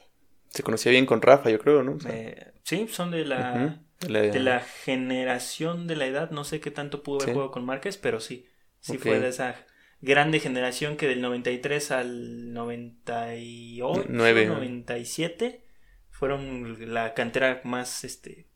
Se 0.51 0.63
conocía 0.63 0.93
bien 0.93 1.07
con 1.07 1.23
Rafa, 1.23 1.51
yo 1.51 1.59
creo, 1.59 1.83
¿no? 1.83 1.99
Eh, 2.09 2.53
sí, 2.63 2.87
son 2.89 3.11
de 3.11 3.25
la, 3.25 3.81
de 3.99 4.39
la 4.39 4.61
generación 4.61 5.89
de 5.89 5.97
la 5.97 6.07
edad. 6.07 6.31
No 6.31 6.45
sé 6.45 6.61
qué 6.61 6.71
tanto 6.71 7.03
pudo 7.03 7.21
haber 7.21 7.35
jugado 7.35 7.51
con 7.51 7.65
Márquez, 7.65 7.97
pero 7.97 8.21
sí. 8.21 8.47
Sí 8.93 8.99
fue 8.99 9.19
de 9.19 9.29
esa 9.29 9.67
grande 10.01 10.41
generación 10.41 10.97
que 10.97 11.09
del 11.09 11.21
93 11.21 11.91
al 11.91 12.53
98, 12.53 14.07
9. 14.09 14.47
97 14.47 15.65
fueron 16.11 16.93
la 16.95 17.15
cantera 17.15 17.61
más 17.65 18.05
este 18.05 18.47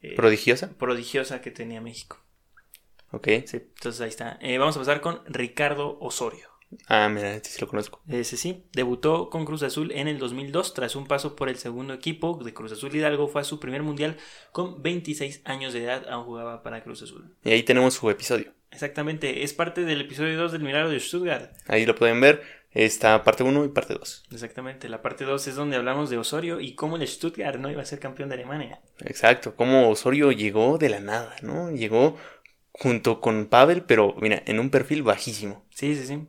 eh, 0.00 0.14
prodigiosa. 0.14 0.76
Prodigiosa 0.78 1.40
que 1.40 1.50
tenía 1.50 1.80
México. 1.80 2.18
Ok. 3.10 3.28
Sí, 3.46 3.56
entonces 3.56 4.00
ahí 4.00 4.08
está. 4.08 4.38
Eh, 4.40 4.58
vamos 4.58 4.76
a 4.76 4.80
pasar 4.80 5.00
con 5.00 5.22
Ricardo 5.26 5.98
Osorio. 6.00 6.48
Ah, 6.86 7.08
mira, 7.08 7.34
este 7.34 7.48
sí 7.48 7.60
lo 7.60 7.68
conozco. 7.68 8.02
Ese 8.08 8.36
sí, 8.36 8.64
debutó 8.72 9.30
con 9.30 9.46
Cruz 9.46 9.62
Azul 9.62 9.90
en 9.92 10.06
el 10.06 10.18
2002 10.18 10.74
tras 10.74 10.96
un 10.96 11.06
paso 11.06 11.34
por 11.34 11.48
el 11.48 11.56
segundo 11.56 11.94
equipo 11.94 12.38
de 12.44 12.52
Cruz 12.52 12.72
Azul 12.72 12.94
Hidalgo. 12.94 13.28
Fue 13.28 13.40
a 13.40 13.44
su 13.44 13.58
primer 13.58 13.82
mundial 13.82 14.18
con 14.52 14.82
26 14.82 15.42
años 15.44 15.72
de 15.72 15.84
edad, 15.84 16.06
aún 16.10 16.26
jugaba 16.26 16.62
para 16.62 16.82
Cruz 16.82 17.02
Azul. 17.02 17.34
Y 17.42 17.50
ahí 17.50 17.62
tenemos 17.62 17.94
su 17.94 18.10
episodio. 18.10 18.52
Exactamente, 18.78 19.42
es 19.42 19.54
parte 19.54 19.84
del 19.84 20.02
episodio 20.02 20.38
2 20.38 20.52
del 20.52 20.62
Milagro 20.62 20.88
de 20.88 21.00
Stuttgart. 21.00 21.50
Ahí 21.66 21.84
lo 21.84 21.96
pueden 21.96 22.20
ver, 22.20 22.42
está 22.70 23.24
parte 23.24 23.42
1 23.42 23.64
y 23.64 23.68
parte 23.70 23.94
2. 23.94 24.26
Exactamente, 24.30 24.88
la 24.88 25.02
parte 25.02 25.24
2 25.24 25.48
es 25.48 25.56
donde 25.56 25.76
hablamos 25.76 26.10
de 26.10 26.18
Osorio 26.18 26.60
y 26.60 26.76
cómo 26.76 26.94
el 26.94 27.04
Stuttgart 27.04 27.58
no 27.58 27.72
iba 27.72 27.82
a 27.82 27.84
ser 27.84 27.98
campeón 27.98 28.28
de 28.28 28.36
Alemania. 28.36 28.80
Exacto, 29.00 29.56
cómo 29.56 29.90
Osorio 29.90 30.30
llegó 30.30 30.78
de 30.78 30.90
la 30.90 31.00
nada, 31.00 31.34
¿no? 31.42 31.72
Llegó 31.72 32.16
junto 32.70 33.20
con 33.20 33.46
Pavel, 33.46 33.82
pero 33.82 34.14
mira, 34.20 34.44
en 34.46 34.60
un 34.60 34.70
perfil 34.70 35.02
bajísimo. 35.02 35.66
Sí, 35.70 35.96
sí, 35.96 36.06
sí. 36.06 36.28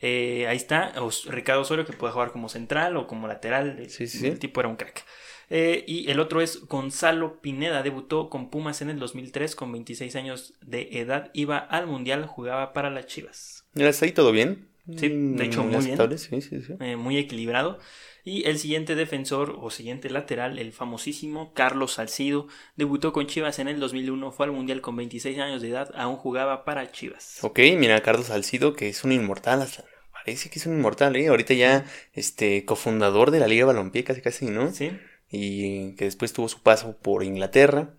Eh, 0.00 0.46
ahí 0.46 0.56
está, 0.56 0.94
Ricardo 1.26 1.62
Osorio 1.62 1.84
que 1.84 1.94
puede 1.94 2.12
jugar 2.12 2.30
como 2.30 2.48
central 2.48 2.96
o 2.96 3.08
como 3.08 3.26
lateral. 3.26 3.76
El 3.80 4.38
tipo 4.38 4.60
era 4.60 4.68
un 4.68 4.76
crack. 4.76 5.04
Eh, 5.50 5.84
y 5.86 6.10
el 6.10 6.20
otro 6.20 6.40
es 6.40 6.66
Gonzalo 6.66 7.40
Pineda, 7.40 7.82
debutó 7.82 8.28
con 8.28 8.50
Pumas 8.50 8.82
en 8.82 8.90
el 8.90 8.98
2003 8.98 9.56
con 9.56 9.72
26 9.72 10.14
años 10.16 10.54
de 10.60 10.88
edad, 11.00 11.30
iba 11.32 11.58
al 11.58 11.86
Mundial, 11.86 12.26
jugaba 12.26 12.72
para 12.72 12.90
las 12.90 13.06
Chivas. 13.06 13.64
¿Está 13.74 14.04
ahí 14.04 14.12
todo 14.12 14.32
bien? 14.32 14.68
Sí, 14.96 15.08
de 15.08 15.14
Mm, 15.14 15.40
hecho, 15.42 15.62
muy 15.62 15.68
bien. 15.70 15.80
aceptable, 15.80 16.18
sí, 16.18 16.40
sí, 16.40 16.62
sí. 16.62 16.74
eh, 16.80 16.96
muy 16.96 17.18
equilibrado. 17.18 17.78
Y 18.24 18.44
el 18.46 18.58
siguiente 18.58 18.94
defensor 18.94 19.56
o 19.58 19.70
siguiente 19.70 20.10
lateral, 20.10 20.58
el 20.58 20.72
famosísimo 20.72 21.52
Carlos 21.54 21.92
Salcido, 21.94 22.46
debutó 22.76 23.12
con 23.12 23.26
Chivas 23.26 23.58
en 23.58 23.68
el 23.68 23.80
2001, 23.80 24.32
fue 24.32 24.46
al 24.46 24.52
Mundial 24.52 24.80
con 24.82 24.96
26 24.96 25.38
años 25.38 25.62
de 25.62 25.68
edad, 25.70 25.90
aún 25.94 26.16
jugaba 26.16 26.64
para 26.64 26.90
Chivas. 26.90 27.38
Ok, 27.42 27.58
mira, 27.76 28.00
Carlos 28.02 28.26
Salcido, 28.26 28.74
que 28.74 28.88
es 28.88 29.04
un 29.04 29.12
inmortal, 29.12 29.62
hasta 29.62 29.84
parece 30.12 30.50
que 30.50 30.58
es 30.58 30.66
un 30.66 30.74
inmortal, 30.74 31.16
¿eh? 31.16 31.28
Ahorita 31.28 31.54
ya, 31.54 31.86
este, 32.12 32.64
cofundador 32.66 33.30
de 33.30 33.40
la 33.40 33.46
Liga 33.46 33.66
Balompié, 33.66 34.04
casi 34.04 34.20
casi, 34.20 34.46
¿no? 34.46 34.72
Sí, 34.72 34.90
Y 35.30 35.94
que 35.96 36.06
después 36.06 36.32
tuvo 36.32 36.48
su 36.48 36.62
paso 36.62 36.96
por 36.96 37.22
Inglaterra, 37.22 37.94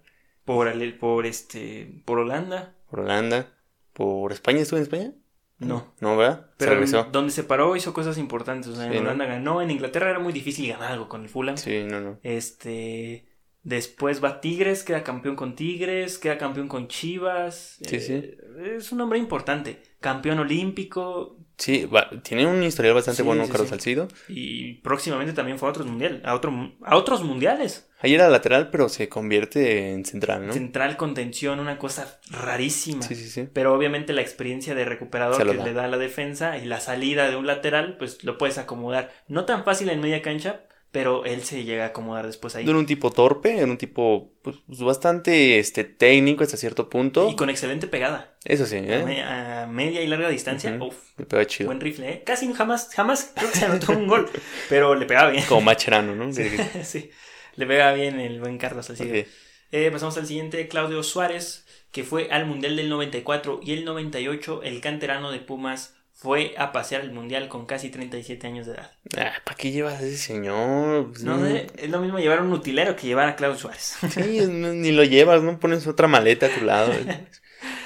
por, 0.45 0.71
por, 0.97 1.25
este, 1.25 2.01
por 2.05 2.19
Holanda, 2.19 2.75
por 2.89 3.01
Holanda, 3.01 3.53
por 3.93 4.31
España, 4.31 4.59
¿estuvo 4.59 4.77
en 4.77 4.83
España? 4.83 5.13
no. 5.59 5.93
No, 5.99 6.17
¿verdad? 6.17 6.47
Se 6.51 6.53
Pero 6.57 6.71
regresó. 6.71 7.07
donde 7.11 7.31
se 7.31 7.43
paró 7.43 7.75
hizo 7.75 7.93
cosas 7.93 8.17
importantes. 8.17 8.71
O 8.71 8.75
sea, 8.75 8.91
en. 8.91 8.97
Holanda 8.97 9.25
ganó, 9.25 9.61
en 9.61 9.71
Inglaterra 9.71 10.09
era 10.09 10.19
muy 10.19 10.33
difícil 10.33 10.69
ganar 10.69 10.93
algo 10.93 11.07
con 11.09 11.21
el 11.23 11.29
Fulham. 11.29 11.57
Sí, 11.57 11.83
no, 11.83 12.01
no. 12.01 12.19
Este. 12.23 13.25
Después 13.61 14.23
va 14.23 14.39
Tigres, 14.39 14.83
queda 14.83 15.03
campeón 15.03 15.35
con 15.35 15.55
Tigres, 15.55 16.17
queda 16.17 16.37
campeón 16.37 16.69
con 16.69 16.87
Chivas. 16.87 17.77
Sí, 17.85 17.97
eh, 17.97 17.99
sí. 17.99 18.37
Es 18.63 18.91
un 18.91 19.01
hombre 19.01 19.19
importante. 19.19 19.83
Campeón 19.99 20.39
olímpico. 20.39 21.37
Sí, 21.59 21.85
va- 21.85 22.09
tiene 22.23 22.47
un 22.47 22.63
historial 22.63 22.95
bastante 22.95 23.17
Sí, 23.21 23.23
bueno 23.23 23.43
sí, 23.45 23.51
Carlos 23.51 23.67
sí. 23.67 23.71
Salcido. 23.71 24.07
Y 24.29 24.75
próximamente 24.75 25.33
también 25.33 25.59
fue 25.59 25.67
a 25.67 25.71
otros 25.71 25.85
mundiales. 25.85 26.21
A, 26.23 26.33
otro, 26.33 26.71
a 26.81 26.95
otros 26.95 27.21
mundiales. 27.23 27.85
Ahí 27.99 28.13
era 28.15 28.29
lateral, 28.29 28.69
pero 28.71 28.87
se 28.87 29.09
convierte 29.09 29.91
en 29.91 30.05
central, 30.05 30.47
¿no? 30.47 30.53
Central 30.53 30.95
contención, 30.95 31.59
una 31.59 31.77
cosa 31.77 32.19
rarísima. 32.29 33.01
Sí, 33.01 33.13
sí, 33.13 33.29
sí. 33.29 33.49
Pero 33.51 33.73
obviamente 33.73 34.13
la 34.13 34.21
experiencia 34.21 34.73
de 34.73 34.85
recuperador 34.85 35.37
que 35.45 35.53
da. 35.57 35.65
le 35.65 35.73
da 35.73 35.83
a 35.83 35.87
la 35.89 35.97
defensa 35.97 36.57
y 36.57 36.65
la 36.65 36.79
salida 36.79 37.29
de 37.29 37.35
un 37.35 37.45
lateral, 37.45 37.97
pues 37.97 38.23
lo 38.23 38.37
puedes 38.37 38.57
acomodar. 38.57 39.11
No 39.27 39.43
tan 39.43 39.65
fácil 39.65 39.89
en 39.89 39.99
media 39.99 40.21
cancha, 40.21 40.61
pero 40.91 41.23
él 41.25 41.43
se 41.43 41.63
llega 41.63 41.83
a 41.83 41.87
acomodar 41.87 42.25
después 42.25 42.55
ahí. 42.55 42.67
Era 42.67 42.77
un 42.77 42.85
tipo 42.85 43.11
torpe, 43.11 43.57
era 43.57 43.65
un 43.65 43.77
tipo 43.77 44.33
pues, 44.41 44.57
bastante 44.79 45.59
este, 45.59 45.83
técnico 45.83 46.43
hasta 46.43 46.57
cierto 46.57 46.89
punto. 46.89 47.29
Y 47.29 47.35
con 47.35 47.49
excelente 47.49 47.87
pegada. 47.87 48.37
Eso 48.43 48.65
sí, 48.65 48.77
A, 48.77 48.79
¿eh? 48.99 49.03
me- 49.05 49.21
a 49.23 49.67
media 49.67 50.01
y 50.01 50.07
larga 50.07 50.29
distancia. 50.29 50.77
Uf, 50.81 50.95
Le 51.17 51.25
pega 51.25 51.45
chido. 51.45 51.67
buen 51.67 51.79
rifle, 51.79 52.09
¿eh? 52.09 52.23
Casi 52.25 52.51
jamás, 52.53 52.89
jamás 52.93 53.31
creo 53.35 53.51
que 53.51 53.57
se 53.59 53.65
anotó 53.65 53.91
un 53.91 54.07
gol, 54.07 54.29
pero 54.69 54.95
le 54.95 55.05
pegaba 55.05 55.29
bien. 55.31 55.43
Como 55.47 55.61
Macherano, 55.61 56.15
¿no? 56.15 56.31
Sí, 56.33 56.43
sí, 56.83 57.11
le 57.55 57.65
pegaba 57.67 57.93
bien 57.93 58.19
el 58.19 58.39
buen 58.39 58.57
Carlos 58.57 58.87
Salcido. 58.87 59.19
Ok. 59.19 59.27
Eh, 59.71 59.91
pasamos 59.91 60.17
al 60.17 60.25
siguiente, 60.25 60.67
Claudio 60.67 61.03
Suárez, 61.03 61.67
que 61.91 62.03
fue 62.03 62.29
al 62.31 62.47
Mundial 62.47 62.75
del 62.75 62.89
94 62.89 63.59
y 63.63 63.73
el 63.73 63.85
98, 63.85 64.63
el 64.63 64.81
canterano 64.81 65.29
de 65.31 65.39
Pumas 65.39 65.95
fue 66.21 66.53
a 66.57 66.73
pasear 66.73 67.01
el 67.01 67.11
Mundial 67.13 67.47
con 67.47 67.65
casi 67.65 67.89
37 67.89 68.45
años 68.45 68.65
de 68.67 68.73
edad. 68.73 68.91
Ah, 69.17 69.31
¿Para 69.45 69.55
qué 69.55 69.71
llevas 69.71 69.93
a 70.01 70.05
ese 70.05 70.17
señor? 70.17 71.11
Pues, 71.11 71.23
No 71.23 71.39
sé, 71.39 71.67
es 71.77 71.89
lo 71.89 72.01
mismo 72.01 72.19
llevar 72.19 72.41
un 72.41 72.51
utilero 72.51 72.95
que 72.97 73.07
llevar 73.07 73.29
a 73.29 73.35
Claudio 73.37 73.57
Suárez. 73.57 73.95
Sí, 74.09 74.41
no- 74.49 74.73
ni 74.73 74.91
lo 74.91 75.05
llevas, 75.05 75.41
¿no? 75.41 75.57
Pones 75.59 75.87
otra 75.87 76.09
maleta 76.09 76.47
a 76.47 76.49
tu 76.49 76.65
lado. 76.65 76.91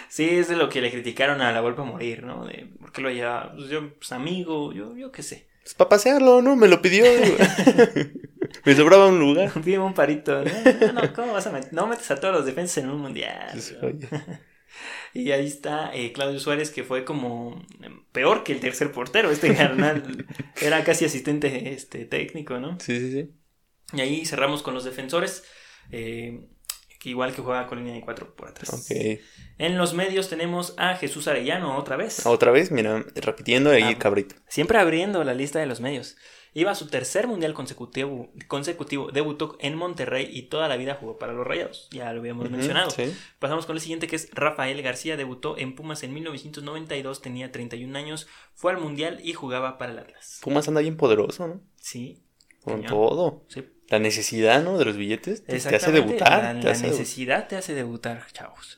Sí, 0.08 0.30
es 0.30 0.48
de 0.48 0.56
lo 0.56 0.70
que 0.70 0.80
le 0.80 0.92
criticaron 0.92 1.42
a 1.42 1.52
la 1.52 1.60
Volpe 1.62 1.82
a 1.82 1.86
morir, 1.86 2.22
¿no? 2.22 2.46
De 2.46 2.68
por 2.80 2.92
qué 2.92 3.02
lo 3.02 3.10
lleva, 3.10 3.52
pues 3.56 3.70
yo, 3.70 3.96
pues 3.96 4.12
amigo, 4.12 4.72
yo, 4.72 4.96
yo 4.96 5.12
qué 5.12 5.24
sé. 5.24 5.48
Pues 5.64 5.74
para 5.74 5.90
pasearlo, 5.90 6.44
¿no? 6.44 6.56
Me 6.56 6.68
lo 6.68 6.84
pidió. 6.84 7.04
Me 8.66 8.76
sobraba 8.76 9.08
un 9.08 9.18
lugar. 9.20 9.52
Pide 9.64 9.80
un 9.80 9.96
parito. 9.96 10.44
No, 10.44 10.52
no, 10.94 11.02
no, 11.02 11.14
¿cómo 11.14 11.34
vas 11.34 11.48
a 11.48 11.52
meter? 11.52 11.74
No 11.74 11.88
metes 11.88 12.12
a 12.12 12.18
todos 12.18 12.34
los 12.36 12.46
defensas 12.46 12.84
en 12.84 12.92
un 12.92 13.00
mundial. 13.02 13.50
Pues, 13.54 13.76
oye. 13.82 14.08
Y 15.14 15.32
ahí 15.32 15.46
está 15.48 15.94
eh, 15.96 16.12
Claudio 16.12 16.40
Suárez, 16.40 16.72
que 16.72 16.84
fue 16.84 17.06
como 17.06 17.64
eh, 17.82 17.90
peor 18.12 18.44
que 18.44 18.52
el 18.54 18.60
tercer 18.60 18.92
portero. 18.92 19.30
Este 19.32 19.54
carnal 19.56 20.26
era 20.62 20.84
casi 20.84 21.06
asistente 21.06 21.74
este, 21.74 22.06
técnico, 22.06 22.60
¿no? 22.60 22.80
Sí, 22.80 23.00
sí, 23.00 23.12
sí. 23.12 23.30
Y 23.94 24.02
ahí 24.02 24.26
cerramos 24.26 24.64
con 24.64 24.74
los 24.74 24.84
defensores. 24.84 25.44
eh, 25.92 26.48
que 27.00 27.10
igual 27.10 27.36
que 27.36 27.42
juega 27.42 27.68
con 27.68 27.80
línea 27.80 27.94
de 27.94 28.00
cuatro 28.00 28.34
por 28.34 28.48
atrás. 28.48 28.90
En 29.58 29.78
los 29.78 29.94
medios 29.94 30.30
tenemos 30.30 30.74
a 30.78 30.96
Jesús 30.96 31.28
Arellano 31.28 31.76
otra 31.78 31.98
vez. 31.98 32.26
Otra 32.26 32.50
vez, 32.50 32.72
mira, 32.72 33.04
repitiendo 33.16 33.72
ahí 33.72 33.84
Ah. 33.84 34.00
cabrito. 34.00 34.36
Siempre 34.48 34.78
abriendo 34.78 35.22
la 35.26 35.34
lista 35.34 35.60
de 35.60 35.66
los 35.66 35.82
medios. 35.82 36.16
Iba 36.56 36.72
a 36.72 36.76
su 36.76 36.88
tercer 36.88 37.28
mundial 37.28 37.54
consecutivo, 37.54 38.30
consecutivo, 38.48 39.10
debutó 39.12 39.58
en 39.60 39.76
Monterrey 39.76 40.28
y 40.32 40.44
toda 40.44 40.68
la 40.68 40.78
vida 40.78 40.98
jugó 41.00 41.18
para 41.18 41.34
los 41.34 41.46
Rayados. 41.48 41.88
Ya 41.92 42.12
lo 42.14 42.20
habíamos 42.20 42.50
mencionado. 42.50 42.92
Sí. 42.92 43.14
Pasamos 43.40 43.66
con 43.66 43.76
el 43.76 43.82
siguiente 43.82 44.08
que 44.08 44.16
es 44.16 44.30
Rafael 44.34 44.82
García, 44.82 45.18
debutó 45.18 45.58
en 45.58 45.76
Pumas 45.76 46.04
en 46.04 46.14
1992, 46.14 47.22
tenía 47.22 47.52
31 47.52 47.98
años, 47.98 48.28
fue 48.54 48.72
al 48.72 48.80
mundial 48.80 49.20
y 49.24 49.34
jugaba 49.34 49.78
para 49.78 49.94
el 49.94 50.00
Atlas. 50.00 50.40
Pumas 50.44 50.68
anda 50.68 50.82
bien 50.82 50.96
poderoso, 50.98 51.48
¿no? 51.48 51.62
Sí, 51.76 52.24
Con 52.64 52.84
todo. 52.86 53.46
sí. 53.48 53.64
La 53.90 54.00
necesidad, 54.00 54.64
¿no? 54.64 54.78
De 54.78 54.86
los 54.86 54.96
billetes 54.96 55.44
te, 55.44 55.60
te 55.60 55.76
hace 55.76 55.92
debutar. 55.92 56.42
La, 56.56 56.60
te 56.60 56.66
la 56.66 56.72
hace 56.72 56.88
necesidad 56.88 57.48
te 57.48 57.58
hace 57.58 57.74
debutar, 57.76 58.26
chavos. 58.32 58.78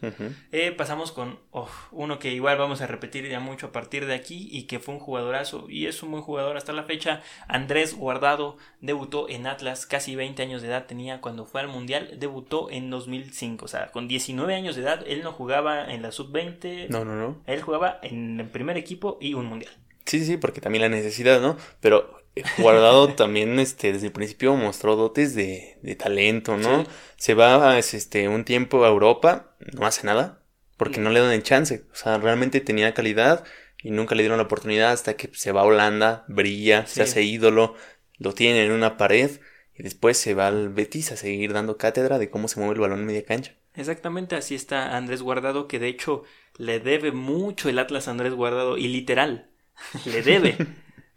Eh, 0.52 0.72
pasamos 0.72 1.12
con 1.12 1.40
oh, 1.52 1.70
uno 1.92 2.20
que 2.20 2.34
igual 2.34 2.58
vamos 2.58 2.82
a 2.82 2.88
repetir 2.88 3.30
ya 3.30 3.40
mucho 3.40 3.68
a 3.68 3.72
partir 3.72 4.08
de 4.08 4.16
aquí 4.16 4.50
y 4.52 4.64
que 4.64 4.80
fue 4.80 4.96
un 4.96 5.00
jugadorazo 5.00 5.68
y 5.70 5.86
es 5.86 6.02
un 6.04 6.12
buen 6.12 6.24
jugador 6.24 6.58
hasta 6.58 6.74
la 6.74 6.84
fecha. 6.84 7.22
Andrés 7.48 7.94
Guardado 7.96 8.58
debutó 8.82 9.30
en 9.30 9.48
Atlas, 9.48 9.86
casi 9.86 10.16
20 10.16 10.42
años 10.42 10.62
de 10.62 10.70
edad 10.70 10.86
tenía 10.86 11.22
cuando 11.22 11.46
fue 11.46 11.62
al 11.62 11.68
Mundial, 11.68 12.16
debutó 12.18 12.70
en 12.72 12.90
2005, 12.90 13.64
o 13.64 13.68
sea, 13.68 13.92
con 13.92 14.08
19 14.08 14.54
años 14.56 14.76
de 14.76 14.82
edad 14.82 15.04
él 15.08 15.22
no 15.24 15.32
jugaba 15.32 15.94
en 15.94 16.02
la 16.02 16.12
sub-20, 16.12 16.90
No, 16.90 17.06
no, 17.06 17.16
no. 17.16 17.42
él 17.46 17.62
jugaba 17.62 18.00
en 18.02 18.40
el 18.40 18.50
primer 18.50 18.76
equipo 18.78 19.18
y 19.22 19.34
un 19.34 19.46
Mundial. 19.46 19.72
Sí, 20.06 20.24
sí, 20.24 20.38
porque 20.38 20.62
también 20.62 20.84
la 20.84 20.90
necesidad, 20.90 21.42
¿no? 21.42 21.58
Pero 21.80 22.15
Guardado 22.58 23.14
también, 23.14 23.60
este, 23.60 23.94
desde 23.94 24.08
el 24.08 24.12
principio 24.14 24.56
mostró 24.56 24.96
dotes 24.96 25.36
de, 25.36 25.78
de 25.82 25.96
talento, 25.96 26.58
¿no? 26.58 26.84
Sí. 26.84 26.90
Se 27.18 27.34
va, 27.34 27.78
este, 27.80 28.28
un 28.28 28.44
tiempo 28.44 28.84
a 28.84 28.90
Europa, 28.90 29.56
no 29.74 29.86
hace 29.86 30.06
nada, 30.06 30.42
porque 30.78 31.00
no 31.00 31.10
le 31.12 31.22
dan 31.22 31.32
el 31.32 31.44
chance. 31.44 31.84
O 31.92 31.96
sea, 31.96 32.18
realmente 32.18 32.60
tenía 32.62 32.94
calidad 32.94 33.46
y 33.82 33.92
nunca 33.92 34.16
le 34.16 34.24
dieron 34.24 34.38
la 34.38 34.44
oportunidad 34.46 34.92
hasta 34.92 35.16
que 35.16 35.30
se 35.34 35.52
va 35.52 35.62
a 35.62 35.66
Holanda, 35.66 36.26
brilla, 36.28 36.86
Sí. 36.88 36.96
se 36.96 37.04
hace 37.04 37.24
ídolo, 37.24 37.76
lo 38.18 38.34
tiene 38.34 38.66
en 38.66 38.72
una 38.72 38.98
pared 38.98 39.32
y 39.78 39.84
después 39.84 40.18
se 40.18 40.34
va 40.34 40.48
al 40.48 40.70
Betis 40.70 41.12
a 41.12 41.18
seguir 41.18 41.54
dando 41.54 41.78
cátedra 41.78 42.18
de 42.18 42.30
cómo 42.30 42.48
se 42.48 42.60
mueve 42.60 42.76
el 42.76 42.82
balón 42.82 43.00
en 43.00 43.06
media 43.06 43.26
cancha. 43.26 43.54
Exactamente 43.76 44.36
así 44.36 44.56
está 44.56 44.96
Andrés 44.96 45.22
Guardado, 45.22 45.68
que 45.68 45.80
de 45.80 45.90
hecho 45.90 46.24
le 46.58 46.80
debe 46.80 47.12
mucho 47.12 47.68
el 47.70 47.78
Atlas 47.80 48.08
a 48.08 48.12
Andrés 48.12 48.34
Guardado, 48.34 48.78
y 48.78 48.88
literal, 48.88 49.50
le 50.06 50.22
debe. 50.22 50.56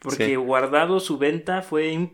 Porque 0.00 0.26
Sí. 0.26 0.34
Guardado 0.36 1.00
su 1.00 1.18
venta 1.18 1.62
fue, 1.62 2.10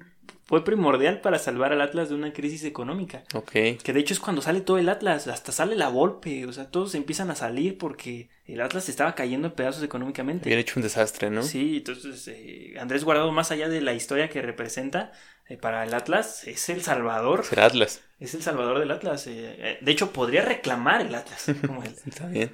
fue 0.46 0.64
primordial 0.64 1.20
para 1.20 1.38
salvar 1.38 1.72
al 1.72 1.80
Atlas 1.80 2.08
de 2.08 2.14
una 2.14 2.32
crisis 2.32 2.64
económica. 2.64 3.24
Ok. 3.34 3.50
Que 3.50 3.92
de 3.92 4.00
hecho 4.00 4.14
es 4.14 4.20
cuando 4.20 4.40
sale 4.42 4.60
todo 4.62 4.78
el 4.78 4.88
Atlas, 4.88 5.26
hasta 5.28 5.52
sale 5.52 5.74
la 5.76 5.88
Volpe, 5.88 6.46
o 6.46 6.52
sea, 6.52 6.70
todos 6.70 6.94
empiezan 6.94 7.30
a 7.30 7.34
salir 7.34 7.76
porque 7.78 8.28
el 8.46 8.60
Atlas 8.60 8.88
estaba 8.88 9.14
cayendo 9.14 9.48
en 9.48 9.54
pedazos 9.54 9.82
económicamente. 9.82 10.48
Habían 10.48 10.60
hecho 10.60 10.74
un 10.78 10.82
desastre, 10.82 11.30
¿no? 11.30 11.42
Sí, 11.42 11.78
entonces 11.78 12.26
eh, 12.28 12.74
Andrés 12.80 13.04
Guardado, 13.04 13.32
más 13.32 13.50
allá 13.50 13.68
de 13.68 13.80
la 13.80 13.92
historia 13.94 14.28
que 14.30 14.40
representa 14.42 15.12
eh, 15.48 15.56
para 15.58 15.84
el 15.84 15.92
Atlas, 15.92 16.46
es 16.46 16.68
el 16.70 16.82
salvador, 16.82 17.44
Será 17.44 17.66
Atlas. 17.66 18.00
es 18.18 18.32
el 18.34 18.42
salvador 18.42 18.78
del 18.78 18.90
Atlas. 18.90 19.26
eh, 19.26 19.56
eh, 19.58 19.78
de 19.80 19.92
hecho, 19.92 20.10
podría 20.10 20.42
reclamar 20.42 21.02
el 21.02 21.14
Atlas 21.14 21.46
como 21.66 21.82
él. 21.82 21.94
Está 22.06 22.26
bien. 22.28 22.50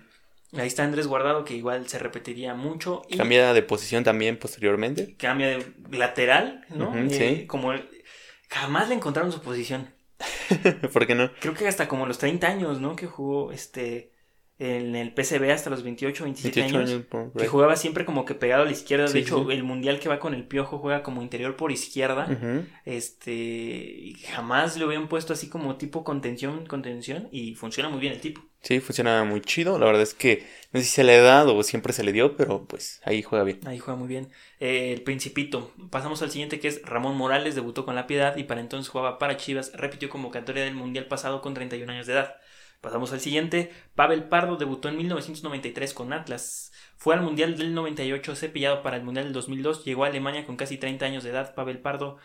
Ahí 0.52 0.66
está 0.66 0.82
Andrés 0.84 1.06
Guardado, 1.06 1.44
que 1.44 1.54
igual 1.54 1.88
se 1.88 1.98
repetiría 1.98 2.54
mucho. 2.54 3.02
Y 3.08 3.16
Cambia 3.16 3.52
de 3.52 3.62
posición 3.62 4.02
también 4.04 4.36
posteriormente. 4.36 5.14
cambia 5.16 5.46
de 5.48 5.64
lateral, 5.92 6.64
¿no? 6.70 6.96
Eh, 6.96 7.08
sí. 7.10 7.46
Como 7.46 7.72
el- 7.72 7.88
jamás 8.48 8.88
le 8.88 8.96
encontraron 8.96 9.30
su 9.32 9.40
posición. 9.42 9.88
¿Por 10.92 11.06
qué 11.06 11.14
no? 11.14 11.30
Creo 11.40 11.54
que 11.54 11.68
hasta 11.68 11.86
como 11.88 12.06
los 12.06 12.18
30 12.18 12.48
años, 12.48 12.80
¿no? 12.80 12.96
Que 12.96 13.06
jugó 13.06 13.52
este 13.52 14.10
en 14.58 14.94
el 14.94 15.14
PCB 15.14 15.50
hasta 15.52 15.70
los 15.70 15.82
28, 15.82 16.24
27 16.24 16.60
28 16.60 16.78
años. 16.78 17.06
años. 17.14 17.32
Que 17.38 17.46
jugaba 17.48 17.76
siempre 17.76 18.04
como 18.04 18.26
que 18.26 18.34
pegado 18.34 18.62
a 18.62 18.66
la 18.66 18.72
izquierda. 18.72 19.06
Sí, 19.08 19.14
de 19.14 19.20
hecho, 19.20 19.46
sí. 19.48 19.52
el 19.54 19.62
mundial 19.62 19.98
que 20.00 20.10
va 20.10 20.18
con 20.18 20.34
el 20.34 20.46
piojo 20.46 20.78
juega 20.78 21.02
como 21.02 21.22
interior 21.22 21.56
por 21.56 21.72
izquierda. 21.72 22.28
Ujú. 22.30 22.66
Este. 22.84 23.32
y 23.32 24.14
jamás 24.28 24.76
le 24.76 24.84
habían 24.84 25.08
puesto 25.08 25.32
así 25.32 25.48
como 25.48 25.76
tipo 25.76 26.04
contención, 26.04 26.66
contención. 26.66 27.28
Y 27.30 27.54
funciona 27.54 27.88
muy 27.88 28.00
bien 28.00 28.12
el 28.12 28.20
tipo. 28.20 28.42
Sí, 28.62 28.80
funciona 28.80 29.24
muy 29.24 29.40
chido. 29.40 29.78
La 29.78 29.86
verdad 29.86 30.02
es 30.02 30.14
que 30.14 30.46
no 30.72 30.80
sé 30.80 30.86
si 30.86 30.92
se 30.92 31.04
le 31.04 31.16
ha 31.16 31.22
dado 31.22 31.56
o 31.56 31.62
siempre 31.62 31.92
se 31.92 32.04
le 32.04 32.12
dio, 32.12 32.36
pero 32.36 32.64
pues 32.66 33.00
ahí 33.04 33.22
juega 33.22 33.44
bien. 33.44 33.60
Ahí 33.66 33.78
juega 33.78 33.98
muy 33.98 34.08
bien. 34.08 34.30
Eh, 34.60 34.92
el 34.92 35.02
Principito. 35.02 35.72
Pasamos 35.90 36.20
al 36.22 36.30
siguiente 36.30 36.60
que 36.60 36.68
es 36.68 36.82
Ramón 36.82 37.16
Morales. 37.16 37.54
Debutó 37.54 37.86
con 37.86 37.94
la 37.94 38.06
Piedad 38.06 38.36
y 38.36 38.44
para 38.44 38.60
entonces 38.60 38.90
jugaba 38.90 39.18
para 39.18 39.36
Chivas. 39.38 39.72
Repitió 39.74 40.10
convocatoria 40.10 40.62
del 40.64 40.74
Mundial 40.74 41.06
pasado 41.06 41.40
con 41.40 41.54
31 41.54 41.90
años 41.90 42.06
de 42.06 42.12
edad. 42.12 42.36
Pasamos 42.82 43.12
al 43.12 43.20
siguiente. 43.20 43.72
Pavel 43.94 44.24
Pardo 44.24 44.56
debutó 44.56 44.88
en 44.88 44.96
1993 44.98 45.94
con 45.94 46.12
Atlas. 46.12 46.72
Fue 46.96 47.14
al 47.14 47.22
Mundial 47.22 47.56
del 47.56 47.74
98 47.74 48.36
cepillado 48.36 48.82
para 48.82 48.96
el 48.96 49.02
Mundial 49.04 49.24
del 49.24 49.32
2002. 49.34 49.84
Llegó 49.84 50.04
a 50.04 50.08
Alemania 50.08 50.46
con 50.46 50.56
casi 50.56 50.76
30 50.76 51.06
años 51.06 51.24
de 51.24 51.30
edad. 51.30 51.54
Pavel 51.54 51.78
Pardo 51.78 52.18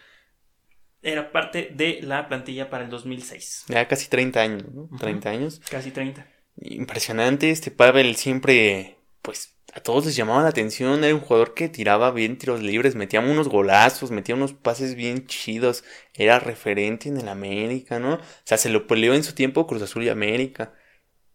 era 1.06 1.32
parte 1.32 1.72
de 1.74 2.00
la 2.02 2.28
plantilla 2.28 2.70
para 2.70 2.84
el 2.84 2.90
2006. 2.90 3.66
Ya 3.68 3.88
casi 3.88 4.10
30 4.10 4.42
años, 4.42 4.74
¿no? 4.74 4.82
Ujú. 4.84 4.98
30 4.98 5.30
años. 5.30 5.62
Casi 5.70 5.92
30. 5.92 6.28
Impresionante. 6.62 7.52
Este 7.52 7.70
Pavel 7.72 8.16
siempre 8.16 8.98
pues 9.22 9.56
a 9.74 9.82
todos 9.82 10.06
les 10.06 10.16
llamaba 10.16 10.42
la 10.42 10.50
atención. 10.50 11.04
Era 11.04 11.14
un 11.14 11.22
jugador 11.22 11.54
que 11.54 11.70
tiraba 11.70 12.12
bien 12.12 12.38
tiros 12.38 12.62
libres, 12.62 12.96
metía 12.96 13.20
unos 13.20 13.50
golazos, 13.50 14.10
metía 14.10 14.34
unos 14.34 14.54
pases 14.54 14.96
bien 14.96 15.28
chidos. 15.28 15.84
Era 16.14 16.40
referente 16.40 17.08
en 17.08 17.18
el 17.18 17.28
América, 17.28 18.00
¿no? 18.00 18.16
O 18.16 18.22
sea, 18.44 18.58
se 18.58 18.70
lo 18.70 18.88
peleó 18.88 19.14
en 19.14 19.24
su 19.24 19.36
tiempo 19.36 19.68
Cruz 19.68 19.84
Azul 19.84 20.04
y 20.04 20.10
América. 20.10 20.74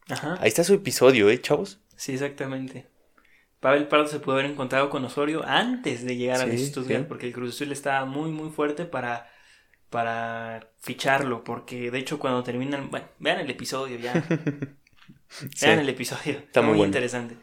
Ajá. 0.08 0.36
Ahí 0.40 0.48
está 0.48 0.64
su 0.64 0.74
episodio, 0.74 1.30
¿eh, 1.30 1.40
chavos? 1.40 1.80
Sí, 1.96 2.12
exactamente. 2.12 2.88
Pavel 3.60 3.88
Pardo 3.88 4.06
se 4.06 4.20
pudo 4.20 4.34
haber 4.34 4.46
encontrado 4.46 4.88
con 4.88 5.04
Osorio 5.04 5.44
antes 5.46 6.04
de 6.04 6.16
llegar 6.16 6.40
a 6.40 6.46
los 6.46 7.06
porque 7.06 7.26
el 7.26 7.32
Cruz 7.32 7.54
Azul 7.54 7.70
estaba 7.72 8.06
muy, 8.06 8.30
muy 8.30 8.48
fuerte 8.50 8.86
para, 8.86 9.30
para 9.90 10.70
ficharlo, 10.80 11.44
porque 11.44 11.90
de 11.90 11.99
hecho 11.99 12.18
cuando 12.18 12.42
terminan, 12.42 12.90
bueno, 12.90 13.06
vean 13.18 13.40
el 13.40 13.50
episodio 13.50 13.99
ya. 13.99 14.12
vean 15.61 15.80
el 15.80 15.88
episodio, 15.88 16.38
está 16.38 16.62
muy, 16.62 16.80
interesante. 16.80 17.37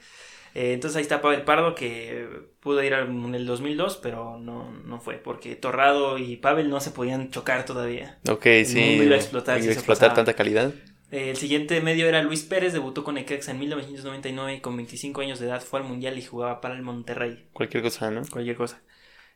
Eh, 0.55 0.73
entonces 0.73 0.95
ahí 0.97 1.03
está 1.03 1.21
Pavel 1.21 1.43
Pardo 1.43 1.75
que 1.75 2.27
pudo 2.61 2.81
ir 2.81 2.93
en 2.93 3.35
el 3.35 3.45
2002, 3.45 3.97
pero 3.97 4.39
no, 4.39 4.71
no 4.71 4.99
fue, 4.99 5.15
porque 5.15 5.55
Torrado 5.55 6.17
y 6.17 6.37
Pavel 6.37 6.69
no 6.69 6.79
se 6.79 6.91
podían 6.91 7.29
chocar 7.29 7.65
todavía. 7.65 8.17
Ok, 8.27 8.47
sí. 8.65 8.79
iba 8.79 9.15
a 9.15 9.19
explotar, 9.19 9.59
iba 9.59 9.69
a 9.69 9.73
explotar 9.73 10.13
tanta 10.13 10.33
calidad. 10.33 10.73
Eh, 11.11 11.29
el 11.29 11.37
siguiente 11.37 11.79
medio 11.81 12.07
era 12.07 12.21
Luis 12.21 12.43
Pérez, 12.43 12.73
debutó 12.73 13.03
con 13.03 13.17
Equex 13.17 13.47
en 13.49 13.59
1999 13.59 14.55
y 14.55 14.61
con 14.61 14.75
25 14.75 15.21
años 15.21 15.39
de 15.39 15.47
edad 15.47 15.61
fue 15.61 15.79
al 15.79 15.85
Mundial 15.85 16.17
y 16.17 16.21
jugaba 16.21 16.59
para 16.59 16.75
el 16.75 16.81
Monterrey. 16.81 17.47
Cualquier 17.53 17.83
cosa, 17.83 18.09
¿no? 18.09 18.21
Cualquier 18.29 18.57
cosa. 18.57 18.81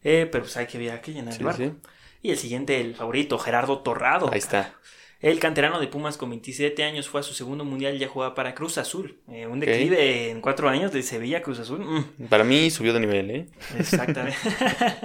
Eh, 0.04 0.28
pero 0.32 0.44
pues 0.44 0.58
hay 0.58 0.66
que 0.66 0.78
ver 0.78 1.00
que 1.02 1.14
llenar 1.14 1.34
el 1.34 1.44
barco. 1.44 1.76
Y 2.22 2.32
el 2.32 2.38
siguiente, 2.38 2.80
el 2.80 2.96
favorito, 2.96 3.40
Gerardo 3.40 3.80
Torrado. 3.80 4.30
Ahí 4.32 4.40
está. 4.40 4.76
El 5.22 5.40
canterano 5.40 5.80
de 5.80 5.88
Pumas 5.88 6.18
con 6.18 6.32
27 6.32 6.84
años 6.84 7.08
fue 7.08 7.20
a 7.20 7.24
su 7.24 7.36
segundo 7.36 7.64
mundial 7.64 7.96
y 7.96 8.00
ya 8.00 8.08
jugaba 8.08 8.34
para 8.34 8.56
Cruz 8.56 8.80
Azul. 8.80 9.20
Eh, 9.30 9.46
un 9.46 9.60
declive 9.60 10.32
en 10.32 10.42
cuatro 10.42 10.68
años 10.68 10.92
de 10.92 11.04
Sevilla 11.04 11.44
Cruz 11.44 11.60
Azul. 11.60 11.80
Mm. 11.80 12.28
Para 12.28 12.44
mí 12.44 12.72
subió 12.72 12.92
de 12.92 13.00
nivel, 13.02 13.30
¿eh? 13.30 13.48
Exactamente. 13.78 14.40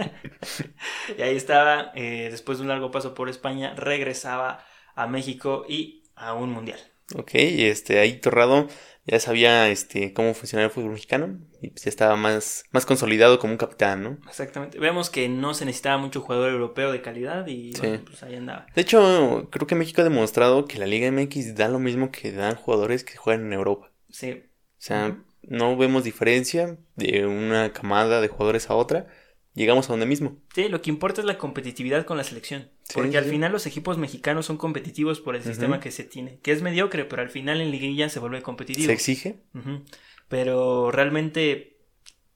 y 1.18 1.20
ahí 1.20 1.36
estaba, 1.36 1.92
eh, 1.94 2.28
después 2.30 2.56
de 2.56 2.62
un 2.62 2.68
largo 2.68 2.90
paso 2.90 3.12
por 3.12 3.28
España, 3.28 3.74
regresaba 3.76 4.64
a 4.94 5.06
México 5.06 5.66
y 5.68 6.02
a 6.14 6.32
un 6.32 6.50
mundial. 6.50 6.80
Ok, 7.14 7.32
este, 7.34 8.00
ahí 8.00 8.14
Torrado 8.18 8.68
ya 9.06 9.20
sabía 9.20 9.68
este, 9.68 10.12
cómo 10.12 10.34
funcionaba 10.34 10.66
el 10.66 10.72
fútbol 10.72 10.92
mexicano 10.92 11.38
y 11.62 11.70
pues 11.70 11.84
ya 11.84 11.90
estaba 11.90 12.16
más, 12.16 12.64
más 12.72 12.84
consolidado 12.84 13.38
como 13.38 13.52
un 13.52 13.58
capitán, 13.58 14.02
¿no? 14.02 14.18
Exactamente. 14.28 14.78
Vemos 14.78 15.10
que 15.10 15.28
no 15.28 15.54
se 15.54 15.64
necesitaba 15.64 15.98
mucho 15.98 16.20
jugador 16.20 16.50
europeo 16.50 16.90
de 16.90 17.02
calidad 17.02 17.46
y 17.46 17.72
pues 17.72 18.22
ahí 18.22 18.34
andaba. 18.34 18.66
De 18.74 18.82
hecho, 18.82 19.48
creo 19.50 19.66
que 19.66 19.76
México 19.76 20.00
ha 20.00 20.04
demostrado 20.04 20.64
que 20.66 20.78
la 20.78 20.86
Liga 20.86 21.10
MX 21.10 21.54
da 21.54 21.68
lo 21.68 21.78
mismo 21.78 22.10
que 22.10 22.32
dan 22.32 22.56
jugadores 22.56 23.04
que 23.04 23.16
juegan 23.16 23.46
en 23.46 23.52
Europa. 23.52 23.92
Sí. 24.10 24.44
O 24.52 24.82
sea, 24.86 25.16
no 25.42 25.76
vemos 25.76 26.04
diferencia 26.04 26.76
de 26.96 27.26
una 27.26 27.72
camada 27.72 28.20
de 28.20 28.28
jugadores 28.28 28.70
a 28.70 28.74
otra 28.74 29.06
llegamos 29.56 29.88
a 29.88 29.92
donde 29.92 30.06
mismo. 30.06 30.36
Sí, 30.54 30.68
lo 30.68 30.80
que 30.80 30.90
importa 30.90 31.20
es 31.20 31.26
la 31.26 31.38
competitividad 31.38 32.04
con 32.04 32.16
la 32.16 32.24
selección. 32.24 32.70
Porque 32.94 33.18
al 33.18 33.24
final 33.24 33.52
los 33.52 33.66
equipos 33.66 33.98
mexicanos 33.98 34.46
son 34.46 34.56
competitivos 34.56 35.20
por 35.20 35.36
el 35.36 35.42
sistema 35.42 35.80
que 35.80 35.90
se 35.90 36.04
tiene. 36.04 36.38
Que 36.40 36.52
es 36.52 36.62
mediocre, 36.62 37.04
pero 37.04 37.22
al 37.22 37.30
final 37.30 37.60
en 37.60 37.70
liguilla 37.70 38.08
se 38.08 38.20
vuelve 38.20 38.42
competitivo. 38.42 38.86
Se 38.86 38.92
exige. 38.92 39.40
Pero 40.28 40.90
realmente 40.90 41.78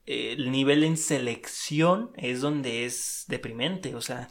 eh, 0.07 0.33
el 0.33 0.51
nivel 0.51 0.85
en 0.85 0.97
selección 0.97 2.11
es 2.17 2.41
donde 2.41 2.85
es 2.85 3.25
deprimente. 3.29 3.95
O 3.95 4.01
sea, 4.01 4.29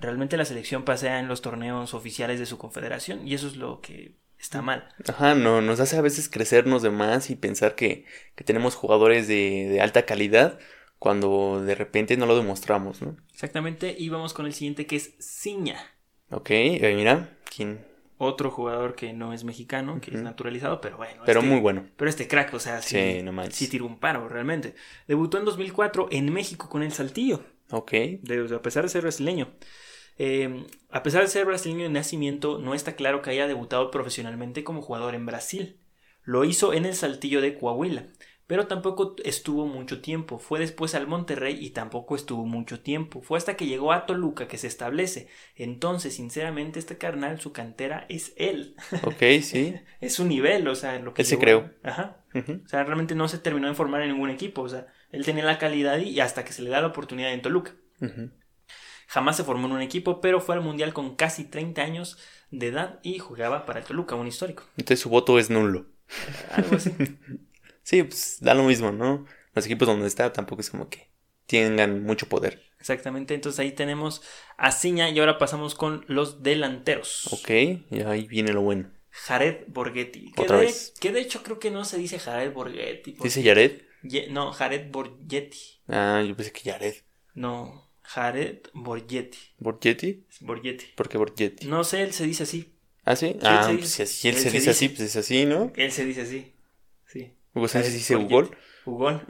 realmente 0.00 0.36
la 0.36 0.44
selección 0.44 0.84
pasea 0.84 1.18
en 1.20 1.28
los 1.28 1.42
torneos 1.42 1.94
oficiales 1.94 2.38
de 2.38 2.46
su 2.46 2.58
confederación. 2.58 3.26
Y 3.26 3.34
eso 3.34 3.48
es 3.48 3.56
lo 3.56 3.80
que 3.80 4.16
está 4.38 4.62
mal. 4.62 4.88
Ajá, 5.08 5.34
no, 5.34 5.60
nos 5.62 5.80
hace 5.80 5.96
a 5.96 6.02
veces 6.02 6.28
crecernos 6.28 6.82
de 6.82 6.90
más 6.90 7.30
y 7.30 7.36
pensar 7.36 7.74
que, 7.74 8.04
que 8.34 8.44
tenemos 8.44 8.74
jugadores 8.74 9.26
de, 9.26 9.68
de 9.68 9.80
alta 9.80 10.04
calidad 10.04 10.58
cuando 10.98 11.62
de 11.62 11.74
repente 11.74 12.16
no 12.16 12.26
lo 12.26 12.36
demostramos, 12.36 13.02
¿no? 13.02 13.16
Exactamente, 13.32 13.94
y 13.96 14.08
vamos 14.08 14.32
con 14.32 14.46
el 14.46 14.54
siguiente 14.54 14.86
que 14.86 14.96
es 14.96 15.14
Ciña. 15.20 15.78
Ok, 16.30 16.50
eh, 16.50 16.94
mira, 16.96 17.36
¿quién? 17.54 17.84
Otro 18.18 18.50
jugador 18.50 18.94
que 18.94 19.12
no 19.12 19.34
es 19.34 19.44
mexicano, 19.44 20.00
que 20.00 20.10
es 20.10 20.22
naturalizado, 20.22 20.80
pero 20.80 20.96
bueno. 20.96 21.22
Pero 21.26 21.40
este 21.40 21.50
muy 21.50 21.60
bueno. 21.60 21.86
Pero 21.96 22.08
este 22.08 22.26
crack, 22.26 22.54
o 22.54 22.58
sea, 22.58 22.80
sí, 22.80 23.22
no 23.22 23.50
sí 23.50 23.68
tiró 23.68 23.84
un 23.84 23.98
paro, 23.98 24.26
realmente. 24.26 24.74
Debutó 25.06 25.36
en 25.36 25.44
2004 25.44 26.08
en 26.10 26.32
México 26.32 26.70
con 26.70 26.82
el 26.82 26.92
Saltillo. 26.92 27.44
Ok. 27.70 27.92
a 28.54 28.62
pesar 28.62 28.84
de 28.84 28.88
ser 28.88 29.02
brasileño. 29.02 29.52
Em, 30.16 30.64
a 30.88 31.02
pesar 31.02 31.20
de 31.20 31.28
ser 31.28 31.44
brasileño 31.44 31.82
de 31.82 31.90
nacimiento, 31.90 32.58
no 32.58 32.72
está 32.72 32.96
claro 32.96 33.20
que 33.20 33.28
haya 33.28 33.46
debutado 33.46 33.90
profesionalmente 33.90 34.64
como 34.64 34.80
jugador 34.80 35.14
en 35.14 35.26
Brasil. 35.26 35.78
Lo 36.24 36.44
hizo 36.44 36.72
en 36.72 36.86
el 36.86 36.94
Saltillo 36.94 37.42
de 37.42 37.58
Coahuila 37.58 38.06
pero 38.46 38.68
tampoco 38.68 39.16
estuvo 39.24 39.66
mucho 39.66 40.00
tiempo. 40.00 40.38
Fue 40.38 40.60
después 40.60 40.94
al 40.94 41.06
Monterrey 41.06 41.58
y 41.60 41.70
tampoco 41.70 42.14
estuvo 42.14 42.46
mucho 42.46 42.80
tiempo. 42.80 43.20
Fue 43.20 43.38
hasta 43.38 43.56
que 43.56 43.66
llegó 43.66 43.92
a 43.92 44.06
Toluca 44.06 44.46
que 44.46 44.56
se 44.56 44.68
establece. 44.68 45.28
Entonces, 45.56 46.14
sinceramente, 46.14 46.78
este 46.78 46.96
carnal, 46.96 47.40
su 47.40 47.52
cantera 47.52 48.06
es 48.08 48.34
él. 48.36 48.76
Ok, 49.02 49.22
sí. 49.42 49.74
es 50.00 50.14
su 50.14 50.24
nivel, 50.24 50.68
o 50.68 50.76
sea, 50.76 50.98
lo 51.00 51.12
que... 51.12 51.22
Él 51.22 51.26
se 51.26 51.38
creó. 51.38 51.70
Ajá. 51.82 52.22
O 52.34 52.68
sea, 52.68 52.84
realmente 52.84 53.14
no 53.14 53.28
se 53.28 53.38
terminó 53.38 53.66
de 53.66 53.74
formar 53.74 54.02
en 54.02 54.12
ningún 54.12 54.30
equipo. 54.30 54.62
O 54.62 54.68
sea, 54.68 54.86
él 55.10 55.24
tenía 55.24 55.44
la 55.44 55.58
calidad 55.58 55.98
y 55.98 56.20
hasta 56.20 56.44
que 56.44 56.52
se 56.52 56.62
le 56.62 56.70
da 56.70 56.80
la 56.80 56.88
oportunidad 56.88 57.32
en 57.32 57.42
Toluca. 57.42 57.74
Jamás 59.08 59.36
se 59.36 59.44
formó 59.44 59.66
en 59.66 59.72
un 59.72 59.82
equipo, 59.82 60.20
pero 60.20 60.40
fue 60.40 60.54
al 60.54 60.60
Mundial 60.60 60.92
con 60.92 61.16
casi 61.16 61.44
30 61.44 61.82
años 61.82 62.18
de 62.50 62.68
edad 62.68 63.00
y 63.02 63.18
jugaba 63.18 63.66
para 63.66 63.82
Toluca, 63.82 64.14
un 64.14 64.26
histórico. 64.26 64.64
Entonces 64.76 65.00
su 65.00 65.08
voto 65.08 65.38
es 65.38 65.50
nulo. 65.50 65.86
Algo 66.52 66.76
así. 66.76 66.92
Sí, 67.86 68.02
pues 68.02 68.38
da 68.40 68.52
lo 68.52 68.64
mismo, 68.64 68.90
¿no? 68.90 69.26
Los 69.54 69.64
equipos 69.64 69.86
donde 69.86 70.08
está 70.08 70.32
tampoco 70.32 70.60
es 70.60 70.70
como 70.70 70.88
que 70.88 71.08
tengan 71.46 72.02
mucho 72.02 72.28
poder. 72.28 72.60
Exactamente, 72.80 73.32
entonces 73.32 73.60
ahí 73.60 73.70
tenemos 73.70 74.22
a 74.56 74.72
Ciña 74.72 75.08
y 75.08 75.20
ahora 75.20 75.38
pasamos 75.38 75.76
con 75.76 76.04
los 76.08 76.42
delanteros. 76.42 77.32
Ok, 77.32 77.48
y 77.48 78.00
ahí 78.04 78.26
viene 78.26 78.52
lo 78.52 78.62
bueno. 78.62 78.90
Jared 79.10 79.68
Borghetti. 79.68 80.32
Que 80.32 80.42
Otra 80.42 80.58
de, 80.58 80.66
vez. 80.66 80.94
Que 81.00 81.12
de 81.12 81.20
hecho 81.20 81.44
creo 81.44 81.60
que 81.60 81.70
no 81.70 81.84
se 81.84 81.96
dice 81.96 82.18
Jared 82.18 82.52
Borghetti. 82.52 83.14
¿Dice 83.22 83.44
Jared? 83.44 83.82
no, 84.30 84.50
Jared 84.50 84.90
Borghetti. 84.90 85.80
Ah, 85.86 86.24
yo 86.26 86.34
pensé 86.34 86.50
que 86.50 86.68
Jared. 86.68 86.96
No, 87.34 87.88
Jared 88.02 88.66
Borghetti. 88.74 89.38
¿Borghetti? 89.58 90.26
Borghetti. 90.40 90.86
¿Por 90.96 91.08
qué 91.08 91.18
Borghetti? 91.18 91.66
No 91.68 91.84
sé, 91.84 92.02
él 92.02 92.12
se 92.12 92.26
dice 92.26 92.42
así. 92.42 92.72
¿Ah, 93.04 93.14
sí? 93.14 93.36
ah, 93.44 93.68
pues 93.78 93.90
si 93.90 94.28
él, 94.28 94.34
se, 94.34 94.50
dice 94.50 94.70
así, 94.70 94.88
pues 94.88 95.02
es 95.02 95.14
así, 95.14 95.46
¿no? 95.46 95.72
Él 95.76 95.92
se 95.92 96.04
dice 96.04 96.22
así. 96.22 96.55
Hugo 97.56 97.68
Sánchez 97.68 97.94
dice 97.94 98.16
Hugo. 98.16 98.50
Hugo. 98.84 99.22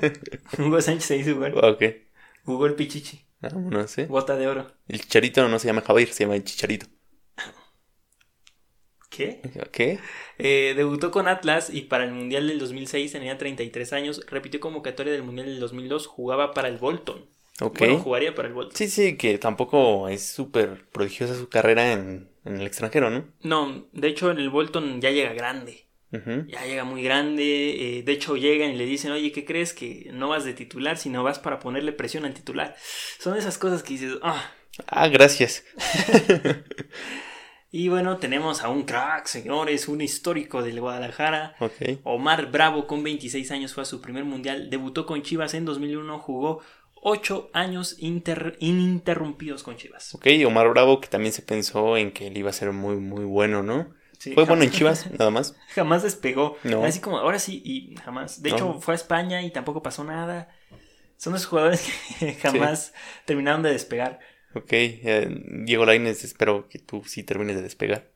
Hugo 0.58 0.80
Sánchez 0.80 1.04
se 1.04 1.14
dice 1.18 1.34
Hugo. 1.34 1.48
Ok. 1.60 1.82
Hugo 2.46 2.64
el 2.64 2.74
Pichichi. 2.74 3.26
Ah, 3.42 3.50
no 3.54 3.86
sé. 3.86 4.06
Bota 4.06 4.36
de 4.38 4.48
oro. 4.48 4.72
El 4.88 5.02
chicharito 5.02 5.46
no 5.48 5.58
se 5.58 5.66
llama 5.66 5.82
Javier, 5.82 6.08
se 6.08 6.24
llama 6.24 6.36
el 6.36 6.44
chicharito. 6.44 6.86
¿Qué? 9.10 9.42
¿Qué? 9.70 9.98
Eh, 10.38 10.72
debutó 10.76 11.10
con 11.10 11.28
Atlas 11.28 11.68
y 11.68 11.82
para 11.82 12.04
el 12.04 12.12
Mundial 12.12 12.48
del 12.48 12.58
2006 12.58 13.12
tenía 13.12 13.36
33 13.36 13.92
años. 13.92 14.22
Repitió 14.28 14.60
convocatoria 14.60 15.12
del 15.12 15.22
Mundial 15.22 15.48
del 15.48 15.60
2002. 15.60 16.06
Jugaba 16.06 16.54
para 16.54 16.68
el 16.68 16.78
Bolton. 16.78 17.26
Ok. 17.60 17.80
Bueno, 17.80 17.98
jugaría 17.98 18.34
para 18.34 18.48
el 18.48 18.54
Bolton. 18.54 18.76
Sí, 18.76 18.88
sí, 18.88 19.18
que 19.18 19.36
tampoco 19.36 20.08
es 20.08 20.24
súper 20.24 20.86
prodigiosa 20.90 21.34
su 21.34 21.50
carrera 21.50 21.92
en, 21.92 22.30
en 22.46 22.60
el 22.60 22.66
extranjero, 22.66 23.10
¿no? 23.10 23.26
No, 23.42 23.88
de 23.92 24.08
hecho 24.08 24.30
en 24.30 24.38
el 24.38 24.48
Bolton 24.48 25.02
ya 25.02 25.10
llega 25.10 25.34
grande. 25.34 25.87
Ya 26.10 26.64
llega 26.64 26.84
muy 26.84 27.02
grande, 27.02 27.98
eh, 27.98 28.02
de 28.02 28.12
hecho 28.12 28.36
llegan 28.36 28.70
y 28.70 28.76
le 28.76 28.86
dicen, 28.86 29.12
oye, 29.12 29.30
¿qué 29.30 29.44
crees? 29.44 29.74
Que 29.74 30.08
no 30.12 30.28
vas 30.28 30.44
de 30.44 30.54
titular, 30.54 30.96
sino 30.96 31.22
vas 31.22 31.38
para 31.38 31.58
ponerle 31.58 31.92
presión 31.92 32.24
al 32.24 32.32
titular. 32.32 32.74
Son 33.18 33.36
esas 33.36 33.58
cosas 33.58 33.82
que 33.82 33.94
dices, 33.94 34.14
ah. 34.22 34.52
Ah, 34.86 35.08
gracias. 35.08 35.64
y 37.70 37.88
bueno, 37.88 38.16
tenemos 38.16 38.62
a 38.62 38.70
un 38.70 38.84
crack, 38.84 39.26
señores, 39.26 39.88
un 39.88 40.00
histórico 40.00 40.62
del 40.62 40.80
Guadalajara. 40.80 41.56
Okay. 41.60 42.00
Omar 42.04 42.50
Bravo, 42.50 42.86
con 42.86 43.02
26 43.02 43.50
años, 43.50 43.74
fue 43.74 43.82
a 43.82 43.86
su 43.86 44.00
primer 44.00 44.24
mundial, 44.24 44.70
debutó 44.70 45.04
con 45.04 45.22
Chivas 45.22 45.52
en 45.52 45.66
2001, 45.66 46.18
jugó 46.20 46.62
8 47.02 47.50
años 47.52 47.96
ininterrumpidos 47.98 49.62
con 49.62 49.76
Chivas. 49.76 50.14
Ok, 50.14 50.26
Omar 50.46 50.70
Bravo, 50.70 51.00
que 51.02 51.08
también 51.08 51.34
se 51.34 51.42
pensó 51.42 51.98
en 51.98 52.12
que 52.12 52.28
él 52.28 52.36
iba 52.38 52.48
a 52.48 52.54
ser 52.54 52.72
muy, 52.72 52.96
muy 52.96 53.24
bueno, 53.24 53.62
¿no? 53.62 53.97
Fue 54.18 54.44
bueno 54.44 54.62
en 54.62 54.70
Chivas, 54.70 55.10
nada 55.12 55.30
más. 55.30 55.54
Jamás 55.74 56.02
despegó. 56.02 56.56
Así 56.84 57.00
como, 57.00 57.18
ahora 57.18 57.38
sí, 57.38 57.62
y 57.64 57.96
jamás. 57.96 58.42
De 58.42 58.50
hecho, 58.50 58.80
fue 58.80 58.94
a 58.94 58.96
España 58.96 59.42
y 59.42 59.50
tampoco 59.50 59.82
pasó 59.82 60.04
nada. 60.04 60.48
Son 61.16 61.34
esos 61.34 61.46
jugadores 61.46 61.88
que 62.18 62.34
jamás 62.34 62.92
terminaron 63.24 63.62
de 63.62 63.72
despegar. 63.72 64.20
Ok, 64.54 64.72
Diego 65.64 65.84
Lainez, 65.84 66.24
espero 66.24 66.68
que 66.68 66.78
tú 66.78 67.02
sí 67.04 67.22
termines 67.22 67.56
de 67.56 67.62
despegar. 67.62 68.10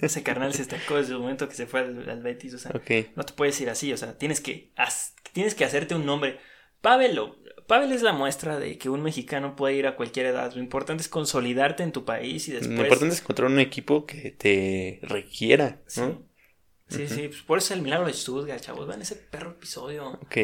Ese 0.00 0.22
carnal 0.22 0.54
se 0.54 0.62
estancó 0.62 0.96
desde 0.96 1.12
el 1.12 1.18
momento 1.18 1.48
que 1.48 1.54
se 1.54 1.66
fue 1.66 1.80
al, 1.80 2.22
Betis. 2.22 2.54
O 2.54 2.58
sea, 2.58 2.72
no 2.72 3.22
te 3.24 3.32
puedes 3.34 3.60
ir 3.60 3.70
así. 3.70 3.92
O 3.92 3.96
sea, 3.96 4.16
tienes 4.18 4.40
que, 4.40 4.72
tienes 5.32 5.54
que 5.54 5.64
hacerte 5.64 5.94
un 5.94 6.06
nombre. 6.06 6.38
Pavel 6.80 7.18
Pavel 7.66 7.92
es 7.92 8.02
la 8.02 8.12
muestra 8.12 8.58
de 8.58 8.78
que 8.78 8.88
un 8.88 9.02
mexicano 9.02 9.56
puede 9.56 9.74
ir 9.74 9.86
a 9.86 9.96
cualquier 9.96 10.26
edad. 10.26 10.52
Lo 10.54 10.60
importante 10.60 11.02
es 11.02 11.08
consolidarte 11.08 11.82
en 11.82 11.92
tu 11.92 12.04
país 12.04 12.48
y 12.48 12.52
después. 12.52 12.70
Lo 12.70 12.82
importante 12.82 13.14
es 13.14 13.20
encontrar 13.20 13.50
un 13.50 13.58
equipo 13.58 14.06
que 14.06 14.30
te 14.30 15.00
requiera, 15.02 15.80
¿no? 15.96 16.22
Sí, 16.88 17.08
sí, 17.08 17.28
pues 17.28 17.42
por 17.42 17.58
eso 17.58 17.74
es 17.74 17.78
el 17.78 17.82
milagro 17.82 18.06
de 18.06 18.12
Stuttgart, 18.12 18.60
chavos. 18.60 18.86
Vean 18.86 19.02
ese 19.02 19.16
perro 19.16 19.50
episodio. 19.50 20.10
Ok. 20.22 20.36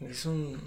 Es 0.00 0.26
un 0.26 0.58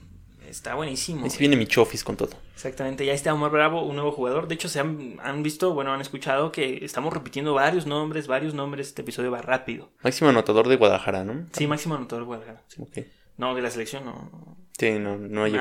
Está 0.47 0.75
buenísimo. 0.75 1.25
Y 1.25 1.29
si 1.29 1.39
viene 1.39 1.55
mi 1.55 1.65
chofis 1.67 2.03
con 2.03 2.17
todo. 2.17 2.31
Exactamente, 2.53 3.05
ya 3.05 3.13
está 3.13 3.33
Omar 3.33 3.51
Bravo, 3.51 3.83
un 3.83 3.95
nuevo 3.95 4.11
jugador. 4.11 4.47
De 4.47 4.55
hecho, 4.55 4.69
se 4.69 4.79
han, 4.79 5.43
visto, 5.43 5.73
bueno, 5.73 5.93
han 5.93 6.01
escuchado 6.01 6.51
que 6.51 6.83
estamos 6.83 7.13
repitiendo 7.13 7.53
varios 7.53 7.85
nombres, 7.85 8.27
varios 8.27 8.53
nombres. 8.53 8.87
Este 8.87 9.01
episodio 9.01 9.31
va 9.31 9.41
rápido. 9.41 9.91
Máximo 10.03 10.29
anotador 10.29 10.67
de 10.67 10.75
Guadalajara, 10.75 11.23
¿no? 11.23 11.45
Sí, 11.53 11.67
máximo 11.67 11.95
anotador 11.95 12.23
de 12.23 12.27
Guadalajara. 12.27 12.63
No, 13.37 13.55
de 13.55 13.61
la 13.61 13.71
selección 13.71 14.05
no. 14.05 14.57
Sí, 14.77 14.91
no, 14.99 15.17
no 15.17 15.43
hay. 15.43 15.57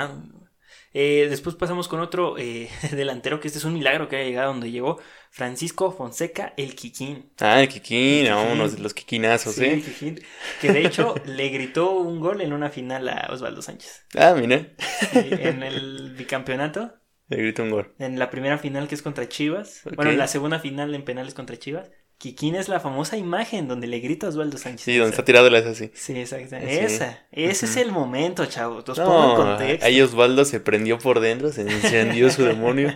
Eh, 0.92 1.28
después 1.30 1.54
pasamos 1.54 1.86
con 1.86 2.00
otro 2.00 2.36
eh, 2.36 2.68
delantero 2.90 3.38
que 3.38 3.46
este 3.46 3.58
es 3.58 3.64
un 3.64 3.74
milagro 3.74 4.08
que 4.08 4.16
haya 4.16 4.24
llegado 4.28 4.48
donde 4.48 4.72
llegó 4.72 4.98
Francisco 5.30 5.92
Fonseca, 5.92 6.52
el 6.56 6.74
Kikín. 6.74 7.32
Ah, 7.38 7.60
el 7.62 7.68
Kikín, 7.68 8.28
los 8.28 8.94
Kikinazos, 8.94 9.58
¿eh? 9.58 9.74
El 9.74 9.84
Kikín, 9.84 10.20
que 10.60 10.72
de 10.72 10.84
hecho 10.84 11.14
le 11.26 11.48
gritó 11.50 11.92
un 11.92 12.18
gol 12.18 12.40
en 12.40 12.52
una 12.52 12.70
final 12.70 13.08
a 13.08 13.28
Osvaldo 13.30 13.62
Sánchez. 13.62 14.06
Ah, 14.16 14.34
mira. 14.36 14.66
en 15.12 15.62
el 15.62 16.14
bicampeonato. 16.18 16.94
Le 17.28 17.36
gritó 17.36 17.62
un 17.62 17.70
gol. 17.70 17.94
En 18.00 18.18
la 18.18 18.28
primera 18.28 18.58
final 18.58 18.88
que 18.88 18.96
es 18.96 19.02
contra 19.02 19.28
Chivas. 19.28 19.82
Bueno, 19.94 20.10
en 20.10 20.18
la 20.18 20.26
segunda 20.26 20.58
final 20.58 20.92
en 20.96 21.04
penales 21.04 21.34
contra 21.34 21.56
Chivas. 21.56 21.88
Kikín 22.20 22.54
es 22.54 22.68
la 22.68 22.80
famosa 22.80 23.16
imagen 23.16 23.66
donde 23.66 23.86
le 23.86 23.98
grita 23.98 24.26
a 24.26 24.28
Osvaldo 24.28 24.58
Sánchez. 24.58 24.82
Sí, 24.82 24.94
donde 24.98 25.08
está 25.08 25.24
tirado 25.24 25.46
el 25.46 25.54
así. 25.54 25.90
Sí, 25.94 26.20
exacto. 26.20 26.54
Esa, 26.54 27.26
ese 27.32 27.64
es 27.64 27.76
el 27.78 27.92
momento, 27.92 28.44
chavo. 28.44 28.84
Los 28.86 28.98
pongo 28.98 29.30
en 29.30 29.36
contexto. 29.36 29.86
Ahí 29.86 30.02
Osvaldo 30.02 30.44
se 30.44 30.60
prendió 30.60 30.98
por 30.98 31.20
dentro, 31.20 31.50
se 31.50 31.62
encendió 31.62 32.28
su 32.28 32.44
demonio. 32.44 32.90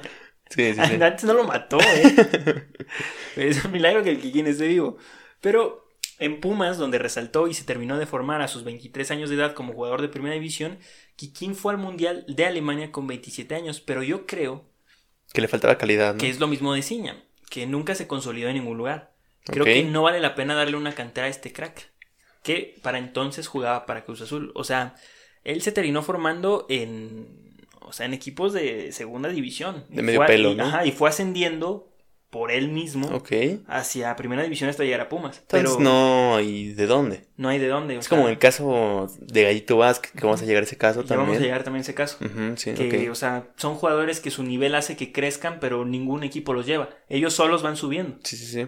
Sí, 0.50 0.74
sí, 0.74 0.80
sí. 0.86 0.94
Antes 1.02 1.24
no 1.24 1.32
lo 1.32 1.44
mató, 1.44 1.78
eh. 1.80 2.66
es 3.36 3.64
un 3.64 3.72
milagro 3.72 4.04
que 4.04 4.10
el 4.10 4.20
Kikín 4.20 4.46
esté 4.46 4.66
vivo. 4.66 4.98
Pero 5.40 5.88
en 6.18 6.38
Pumas, 6.42 6.76
donde 6.76 6.98
resaltó 6.98 7.48
y 7.48 7.54
se 7.54 7.64
terminó 7.64 7.96
de 7.96 8.04
formar 8.04 8.42
a 8.42 8.48
sus 8.48 8.62
23 8.62 9.10
años 9.10 9.30
de 9.30 9.36
edad 9.36 9.54
como 9.54 9.72
jugador 9.72 10.02
de 10.02 10.10
primera 10.10 10.34
división, 10.34 10.76
Kikín 11.16 11.54
fue 11.54 11.72
al 11.72 11.78
Mundial 11.78 12.26
de 12.28 12.44
Alemania 12.44 12.92
con 12.92 13.06
27 13.06 13.54
años, 13.54 13.80
pero 13.80 14.02
yo 14.02 14.26
creo... 14.26 14.66
Que 15.32 15.40
le 15.40 15.48
faltaba 15.48 15.78
calidad, 15.78 16.12
¿no? 16.12 16.20
Que 16.20 16.28
es 16.28 16.40
lo 16.40 16.46
mismo 16.46 16.74
de 16.74 16.82
Ciña, 16.82 17.24
que 17.48 17.66
nunca 17.66 17.94
se 17.94 18.06
consolidó 18.06 18.48
en 18.50 18.56
ningún 18.56 18.76
lugar. 18.76 19.13
Creo 19.44 19.64
que 19.64 19.84
no 19.84 20.02
vale 20.02 20.20
la 20.20 20.34
pena 20.34 20.54
darle 20.54 20.76
una 20.76 20.92
cantera 20.92 21.26
a 21.26 21.30
este 21.30 21.52
crack. 21.52 21.92
Que 22.42 22.76
para 22.82 22.98
entonces 22.98 23.46
jugaba 23.46 23.86
para 23.86 24.04
Cruz 24.04 24.20
Azul. 24.20 24.52
O 24.54 24.64
sea, 24.64 24.96
él 25.44 25.62
se 25.62 25.72
terminó 25.72 26.02
formando 26.02 26.66
en. 26.68 27.56
O 27.80 27.92
sea, 27.92 28.06
en 28.06 28.14
equipos 28.14 28.52
de 28.52 28.92
segunda 28.92 29.28
división. 29.28 29.84
De 29.88 30.02
medio 30.02 30.24
pelo, 30.26 30.52
y, 30.52 30.60
Ajá, 30.60 30.86
y 30.86 30.92
fue 30.92 31.08
ascendiendo 31.08 31.94
por 32.34 32.50
él 32.50 32.68
mismo 32.68 33.06
okay. 33.14 33.62
hacia 33.68 34.16
primera 34.16 34.42
división 34.42 34.68
hasta 34.68 34.82
llegar 34.82 35.02
a 35.02 35.08
Pumas. 35.08 35.38
Entonces 35.38 35.70
pero 35.70 35.78
no 35.78 36.34
hay 36.34 36.72
de 36.72 36.86
dónde. 36.88 37.26
No 37.36 37.48
hay 37.48 37.60
de 37.60 37.68
dónde. 37.68 37.94
es 37.96 38.08
como 38.08 38.28
el 38.28 38.38
caso 38.38 39.08
de 39.20 39.44
Gallito 39.44 39.76
Vázquez, 39.76 40.10
que 40.10 40.26
vamos 40.26 40.42
a 40.42 40.44
llegar 40.44 40.64
a 40.64 40.66
ese 40.66 40.76
caso 40.76 41.04
también. 41.04 41.28
Vamos 41.28 41.36
a 41.36 41.40
llegar 41.44 41.62
también 41.62 41.82
a 41.82 41.82
ese 41.82 41.94
caso. 41.94 42.18
que, 42.18 43.08
o 43.08 43.14
sea, 43.14 43.52
son 43.54 43.76
jugadores 43.76 44.18
que 44.18 44.32
su 44.32 44.42
nivel 44.42 44.74
hace 44.74 44.96
que 44.96 45.12
crezcan, 45.12 45.60
pero 45.60 45.84
ningún 45.84 46.24
equipo 46.24 46.52
los 46.54 46.66
lleva. 46.66 46.88
Ellos 47.08 47.34
solos 47.34 47.62
van 47.62 47.76
subiendo. 47.76 48.18
Sí, 48.24 48.36
sí, 48.36 48.46
sí. 48.46 48.66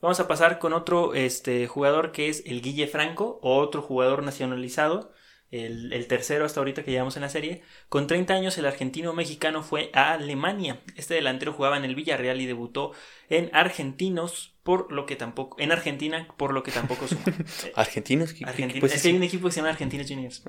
Vamos 0.00 0.20
a 0.20 0.28
pasar 0.28 0.60
con 0.60 0.72
otro 0.72 1.14
este, 1.14 1.66
jugador 1.66 2.12
que 2.12 2.28
es 2.28 2.44
el 2.46 2.62
Guille 2.62 2.86
Franco, 2.86 3.40
otro 3.42 3.82
jugador 3.82 4.22
nacionalizado, 4.22 5.12
el, 5.50 5.92
el, 5.92 6.06
tercero 6.06 6.44
hasta 6.44 6.60
ahorita 6.60 6.84
que 6.84 6.92
llevamos 6.92 7.16
en 7.16 7.22
la 7.22 7.28
serie. 7.28 7.62
Con 7.88 8.06
30 8.06 8.32
años 8.34 8.58
el 8.58 8.66
argentino 8.66 9.12
mexicano 9.12 9.62
fue 9.62 9.90
a 9.94 10.12
Alemania. 10.12 10.82
Este 10.94 11.14
delantero 11.14 11.52
jugaba 11.52 11.76
en 11.76 11.84
el 11.84 11.96
Villarreal 11.96 12.40
y 12.40 12.46
debutó 12.46 12.92
en 13.28 13.50
Argentinos 13.52 14.57
por 14.68 14.92
lo 14.92 15.06
que 15.06 15.16
tampoco 15.16 15.56
en 15.58 15.72
Argentina 15.72 16.28
por 16.36 16.52
lo 16.52 16.62
que 16.62 16.70
tampoco 16.70 17.08
suma. 17.08 17.22
¿Argentinos? 17.74 18.32
es 18.32 18.34
que 18.34 18.44
hay 18.44 19.16
un 19.16 19.22
equipo 19.22 19.46
que 19.46 19.52
se 19.52 19.60
llama 19.60 19.70
Argentinos 19.70 20.06
Juniors. 20.06 20.42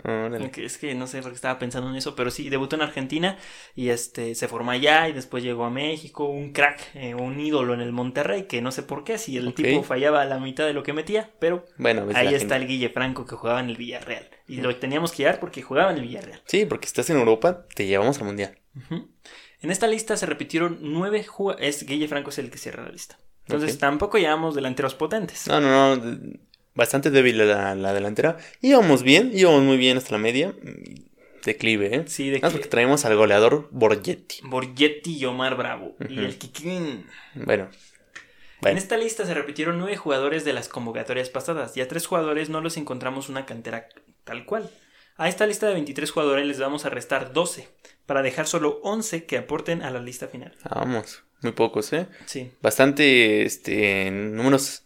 es 0.58 0.78
que 0.78 0.94
no 0.94 1.08
sé 1.08 1.22
por 1.22 1.32
qué 1.32 1.36
estaba 1.36 1.58
pensando 1.58 1.90
en 1.90 1.96
eso, 1.96 2.18
pero 2.18 2.30
sí, 2.30 2.50
debutó 2.50 2.76
en 2.76 2.82
Argentina 2.82 3.38
y 3.78 3.92
este 3.92 4.36
se 4.36 4.50
formó 4.50 4.72
allá 4.72 5.08
y 5.08 5.14
después 5.14 5.42
llegó 5.42 5.64
a 5.64 5.70
México, 5.70 6.26
un 6.26 6.52
crack, 6.52 6.82
eh, 6.96 7.16
un 7.16 7.40
ídolo 7.40 7.74
en 7.74 7.80
el 7.80 7.94
Monterrey, 7.94 8.44
que 8.44 8.62
no 8.62 8.74
sé 8.74 8.84
por 8.84 9.06
qué, 9.06 9.18
si 9.18 9.38
el 9.38 9.54
tipo 9.54 9.84
fallaba 9.84 10.22
a 10.22 10.26
la 10.26 10.38
mitad 10.38 10.66
de 10.66 10.74
lo 10.74 10.84
que 10.84 10.92
metía, 10.92 11.32
pero 11.40 11.66
bueno, 11.78 12.06
ahí 12.14 12.36
está 12.36 12.58
el 12.58 12.68
Guille 12.68 12.90
Franco 12.90 13.26
que 13.26 13.38
jugaba 13.38 13.62
en 13.62 13.70
el 13.70 13.78
Villarreal. 13.78 14.30
Y 14.50 14.58
lo 14.58 14.76
teníamos 14.76 15.14
que 15.14 15.20
llevar 15.20 15.40
porque 15.40 15.62
jugaba 15.62 15.92
en 15.92 15.98
el 16.00 16.04
Villarreal. 16.04 16.42
Sí, 16.46 16.66
porque 16.66 16.88
estás 16.88 17.10
en 17.10 17.16
Europa, 17.16 17.68
te 17.74 17.86
llevamos 17.86 18.20
al 18.20 18.26
Mundial. 18.26 18.60
En 19.62 19.72
esta 19.72 19.88
lista 19.88 20.18
se 20.18 20.26
repitieron 20.26 20.80
nueve 20.82 21.24
jugadores. 21.24 21.84
Es 21.84 21.88
Guille 21.88 22.10
Franco 22.10 22.32
es 22.32 22.40
el 22.40 22.52
que 22.52 22.58
cierra 22.58 22.84
la 22.84 22.90
lista. 22.90 23.18
Entonces 23.50 23.80
tampoco 23.80 24.18
llevamos 24.18 24.54
delanteros 24.54 24.94
potentes. 24.94 25.48
No, 25.48 25.60
no, 25.60 25.96
no. 25.96 26.20
Bastante 26.76 27.10
débil 27.10 27.38
la, 27.38 27.74
la 27.76 27.94
delantera. 27.94 28.38
Íbamos 28.62 29.02
bien, 29.02 29.32
íbamos 29.34 29.64
muy 29.64 29.78
bien 29.78 29.98
hasta 29.98 30.12
la 30.12 30.20
media. 30.20 30.54
Declive, 31.44 31.96
¿eh? 31.96 32.04
Sí, 32.08 32.30
declive. 32.30 32.52
porque 32.52 32.68
traemos 32.68 33.06
al 33.06 33.16
goleador 33.16 33.68
Borgetti. 33.72 34.38
Borgetti 34.44 35.18
y 35.18 35.26
Omar 35.26 35.56
Bravo. 35.56 35.96
Y 36.08 36.20
el 36.20 36.38
Kikín. 36.38 37.06
Bueno. 37.34 37.70
En 38.62 38.78
esta 38.78 38.98
lista 38.98 39.26
se 39.26 39.34
repitieron 39.34 39.80
nueve 39.80 39.96
jugadores 39.96 40.44
de 40.46 40.54
las 40.54 40.68
convocatorias 40.68 41.30
pasadas 41.30 41.76
y 41.78 41.82
a 41.82 41.88
tres 41.88 42.06
jugadores 42.06 42.50
no 42.50 42.62
los 42.62 42.78
encontramos 42.78 43.30
una 43.30 43.46
cantera 43.46 43.88
tal 44.26 44.46
cual. 44.46 44.70
A 45.16 45.28
esta 45.28 45.48
lista 45.48 45.68
de 45.68 45.74
23 45.74 46.12
jugadores 46.12 46.46
les 46.46 46.60
vamos 46.60 46.86
a 46.86 46.90
restar 46.90 47.34
12 47.34 47.68
para 48.06 48.22
dejar 48.22 48.48
solo 48.48 48.80
11 48.84 49.26
que 49.26 49.38
aporten 49.38 49.82
a 49.82 49.92
la 49.92 50.00
lista 50.00 50.28
final. 50.28 50.56
Vamos. 50.70 51.24
Muy 51.42 51.54
pocos, 51.54 51.92
¿eh? 51.94 52.08
Sí. 52.26 52.52
Bastante, 52.62 53.44
este, 53.44 54.12
números 54.12 54.84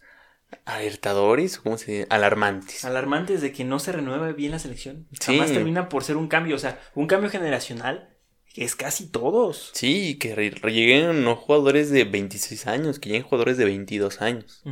alertadores, 0.64 1.58
¿cómo 1.58 1.78
se 1.78 1.92
dice? 1.92 2.06
Alarmantes. 2.10 2.84
Alarmantes 2.84 3.40
de 3.40 3.52
que 3.52 3.64
no 3.64 3.78
se 3.78 3.92
renueva 3.92 4.30
bien 4.32 4.52
la 4.52 4.58
selección. 4.58 5.06
Sí. 5.12 5.34
Jamás 5.34 5.52
termina 5.52 5.88
por 5.88 6.04
ser 6.04 6.16
un 6.16 6.28
cambio, 6.28 6.56
o 6.56 6.58
sea, 6.58 6.80
un 6.94 7.06
cambio 7.06 7.30
generacional 7.30 8.14
que 8.54 8.64
es 8.64 8.76
casi 8.76 9.10
todos. 9.10 9.72
Sí, 9.74 10.16
que 10.16 10.34
lleguen 10.36 11.24
no 11.24 11.34
jugadores 11.34 11.90
de 11.90 12.04
26 12.04 12.68
años, 12.68 13.00
que 13.00 13.08
lleguen 13.08 13.24
jugadores 13.24 13.56
de 13.58 13.64
22 13.64 14.22
años. 14.22 14.62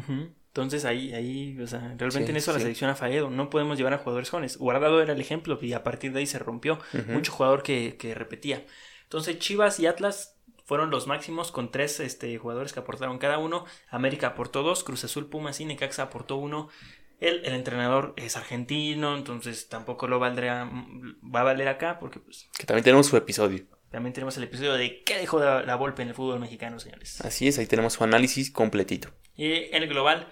Entonces 0.47 0.85
ahí, 0.85 1.13
ahí, 1.15 1.59
o 1.59 1.67
sea, 1.67 1.95
realmente 1.99 2.31
en 2.31 2.37
eso 2.37 2.53
la 2.53 2.61
selección 2.61 2.91
ha 2.91 2.95
fallado. 2.95 3.29
No 3.29 3.51
podemos 3.51 3.77
llevar 3.77 3.95
a 3.95 3.99
jugadores 3.99 4.31
jóvenes. 4.31 4.57
Guardado 4.57 5.03
era 5.03 5.15
el 5.15 5.21
ejemplo 5.21 5.59
y 5.61 5.73
a 5.73 5.83
partir 5.83 6.13
de 6.13 6.21
ahí 6.21 6.27
se 6.27 6.39
rompió. 6.39 6.79
Mucho 7.09 7.33
jugador 7.33 7.65
que, 7.65 7.97
que 7.99 8.15
repetía. 8.15 8.65
Entonces 9.03 9.41
Chivas 9.41 9.81
y 9.81 9.87
Atlas 9.87 10.37
fueron 10.65 10.91
los 10.91 11.07
máximos 11.07 11.53
con 11.53 11.71
tres 11.71 12.01
este, 12.01 12.37
jugadores 12.39 12.73
que 12.73 12.81
aportaron 12.81 13.19
cada 13.19 13.39
uno. 13.39 13.65
América 13.89 14.29
aportó 14.29 14.63
dos, 14.63 14.85
Cruz 14.85 15.05
Azul, 15.05 15.29
Pumas 15.29 15.61
y 15.61 15.65
Necaxa 15.65 16.05
aportó 16.05 16.37
uno. 16.37 16.69
El, 17.21 17.45
el, 17.45 17.55
entrenador 17.55 18.15
es 18.17 18.37
argentino, 18.37 19.17
entonces 19.17 19.69
tampoco 19.69 20.09
lo 20.09 20.19
valdría, 20.19 20.69
va 21.23 21.41
a 21.41 21.45
valer 21.45 21.69
acá 21.69 22.01
porque 22.01 22.19
pues... 22.19 22.49
Que 22.59 22.67
también 22.67 22.83
tenemos 22.83 23.07
su 23.07 23.17
episodio. 23.17 23.65
También 23.91 24.13
tenemos 24.13 24.37
el 24.39 24.45
episodio 24.45 24.73
de 24.73 25.05
qué 25.05 25.19
dejó 25.19 25.39
la, 25.39 25.63
la 25.63 25.75
golpe 25.77 26.03
en 26.03 26.09
el 26.09 26.15
fútbol 26.15 26.41
mexicano, 26.41 26.81
señores. 26.81 27.21
Así 27.21 27.47
es, 27.47 27.59
ahí 27.59 27.67
tenemos 27.67 27.93
su 27.93 28.03
análisis 28.03 28.51
completito. 28.51 29.11
Y 29.37 29.53
en 29.53 29.83
el 29.83 29.89
global 29.89 30.29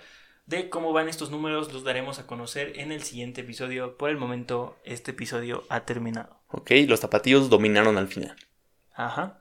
de 0.46 0.68
cómo 0.68 0.92
van 0.92 1.08
estos 1.08 1.30
números 1.30 1.72
los 1.72 1.84
daremos 1.84 2.18
a 2.18 2.26
conocer 2.26 2.72
en 2.80 2.90
el 2.90 3.04
siguiente 3.04 3.42
episodio. 3.42 3.96
Por 3.96 4.10
el 4.10 4.16
momento, 4.16 4.76
este 4.84 5.12
episodio 5.12 5.62
ha 5.68 5.84
terminado. 5.84 6.40
Ok, 6.48 6.72
los 6.88 7.00
zapatillos 7.00 7.50
dominaron 7.50 7.96
al 7.98 8.08
final. 8.08 8.36
Ajá. 8.92 9.39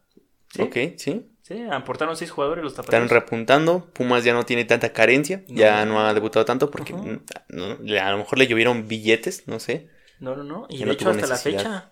Ok, 0.58 0.78
sí. 0.98 1.26
Sí, 1.42 1.64
aportaron 1.72 2.16
seis 2.16 2.32
jugadores 2.32 2.64
los 2.64 2.76
tapatíos. 2.76 3.04
Están 3.04 3.10
repuntando. 3.10 3.86
Pumas 3.94 4.24
ya 4.24 4.34
no 4.34 4.46
tiene 4.46 4.66
tanta 4.66 4.94
carencia. 4.94 5.44
Ya 5.48 5.86
no 5.86 6.00
ha 6.00 6.14
debutado 6.14 6.46
tanto 6.46 6.72
porque 6.72 6.94
a 6.94 8.12
lo 8.12 8.18
mejor 8.18 8.38
le 8.38 8.48
llovieron 8.48 8.88
billetes, 8.88 9.48
no 9.48 9.60
sé. 9.60 9.90
No, 10.20 10.36
no, 10.36 10.44
no. 10.44 10.68
Y 10.70 10.84
de 10.84 10.92
hecho 10.92 11.10
hasta 11.10 11.28
la 11.28 11.38
fecha. 11.38 11.92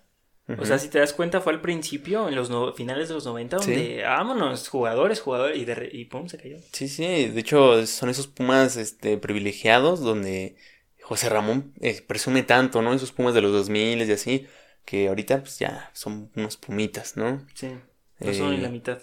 O 0.58 0.64
sea, 0.64 0.78
si 0.78 0.88
te 0.88 0.98
das 0.98 1.12
cuenta, 1.12 1.42
fue 1.42 1.52
al 1.52 1.60
principio, 1.60 2.28
en 2.28 2.34
los 2.34 2.50
finales 2.74 3.08
de 3.08 3.14
los 3.14 3.26
90, 3.26 3.58
donde, 3.58 4.02
vámonos, 4.02 4.68
jugadores, 4.68 5.20
jugadores, 5.20 5.58
y, 5.58 5.66
de 5.66 5.90
y 5.92 6.06
pum, 6.06 6.26
se 6.26 6.38
cayó. 6.38 6.56
Sí, 6.72 6.88
sí, 6.88 7.26
de 7.26 7.40
hecho, 7.40 7.86
son 7.86 8.08
esos 8.08 8.28
Pumas 8.28 8.76
este, 8.76 9.18
privilegiados 9.18 10.00
donde 10.00 10.56
José 11.02 11.28
Ramón 11.28 11.74
eh, 11.80 12.00
presume 12.06 12.44
tanto, 12.44 12.80
¿no? 12.80 12.94
Esos 12.94 13.12
Pumas 13.12 13.34
de 13.34 13.42
los 13.42 13.52
2000 13.52 14.08
y 14.08 14.12
así, 14.12 14.46
que 14.86 15.08
ahorita 15.08 15.40
pues 15.40 15.58
ya 15.58 15.90
son 15.92 16.30
unos 16.34 16.56
pumitas, 16.56 17.18
¿no? 17.18 17.46
Sí. 17.54 17.68
No 18.20 18.34
son 18.34 18.50
ni 18.50 18.58
la 18.58 18.68
eh, 18.68 18.72
mitad. 18.72 19.00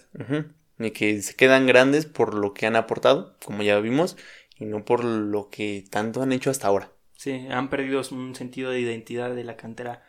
Y 0.77 0.91
que 0.91 1.21
se 1.21 1.35
quedan 1.35 1.67
grandes 1.67 2.05
por 2.05 2.33
lo 2.33 2.53
que 2.53 2.65
han 2.65 2.75
aportado, 2.75 3.35
como 3.43 3.63
ya 3.63 3.79
vimos, 3.79 4.17
y 4.57 4.65
no 4.65 4.83
por 4.83 5.03
lo 5.03 5.49
que 5.49 5.85
tanto 5.89 6.21
han 6.21 6.31
hecho 6.31 6.49
hasta 6.49 6.67
ahora. 6.67 6.91
Sí, 7.15 7.47
han 7.49 7.69
perdido 7.69 8.01
un 8.11 8.35
sentido 8.35 8.71
de 8.71 8.81
identidad 8.81 9.33
de 9.33 9.43
la 9.43 9.55
cantera 9.55 10.03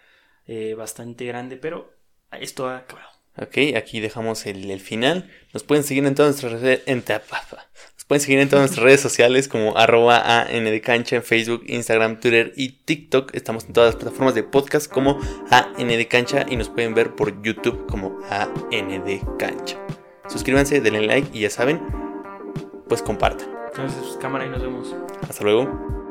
eh, 0.46 0.74
bastante 0.74 1.24
grande, 1.24 1.56
pero 1.56 1.92
esto 2.32 2.68
ha 2.68 2.78
acabado. 2.78 3.10
Ok, 3.38 3.76
aquí 3.76 4.00
dejamos 4.00 4.46
el, 4.46 4.80
final. 4.80 5.30
Nos 5.52 5.62
pueden 5.62 5.84
seguir 5.84 6.06
en 6.06 6.14
todas 6.14 6.42
nuestras 6.42 6.62
redes. 6.62 6.82
Nos 6.86 7.95
pueden 8.06 8.20
seguir 8.20 8.38
en 8.38 8.48
todas 8.48 8.62
nuestras 8.62 8.84
redes 8.84 9.00
sociales 9.00 9.48
como 9.48 9.76
arroba 9.76 10.42
ANDcancha 10.42 11.16
en 11.16 11.22
Facebook, 11.22 11.62
Instagram, 11.66 12.20
Twitter 12.20 12.52
y 12.56 12.70
TikTok. 12.84 13.34
Estamos 13.34 13.64
en 13.64 13.72
todas 13.72 13.94
las 13.94 13.96
plataformas 13.96 14.34
de 14.34 14.42
podcast 14.42 14.90
como 14.90 15.18
ANDcancha 15.50 16.46
y 16.48 16.56
nos 16.56 16.68
pueden 16.68 16.94
ver 16.94 17.14
por 17.14 17.42
YouTube 17.42 17.86
como 17.86 18.18
ANDcancha. 18.30 19.78
Suscríbanse, 20.28 20.80
denle 20.80 21.06
like 21.06 21.28
y 21.32 21.40
ya 21.42 21.50
saben, 21.50 21.80
pues 22.88 23.02
compartan. 23.02 23.48
Entonces, 23.68 24.16
cámara 24.20 24.46
y 24.46 24.48
nos 24.48 24.62
vemos. 24.62 24.94
Hasta 25.28 25.44
luego. 25.44 26.05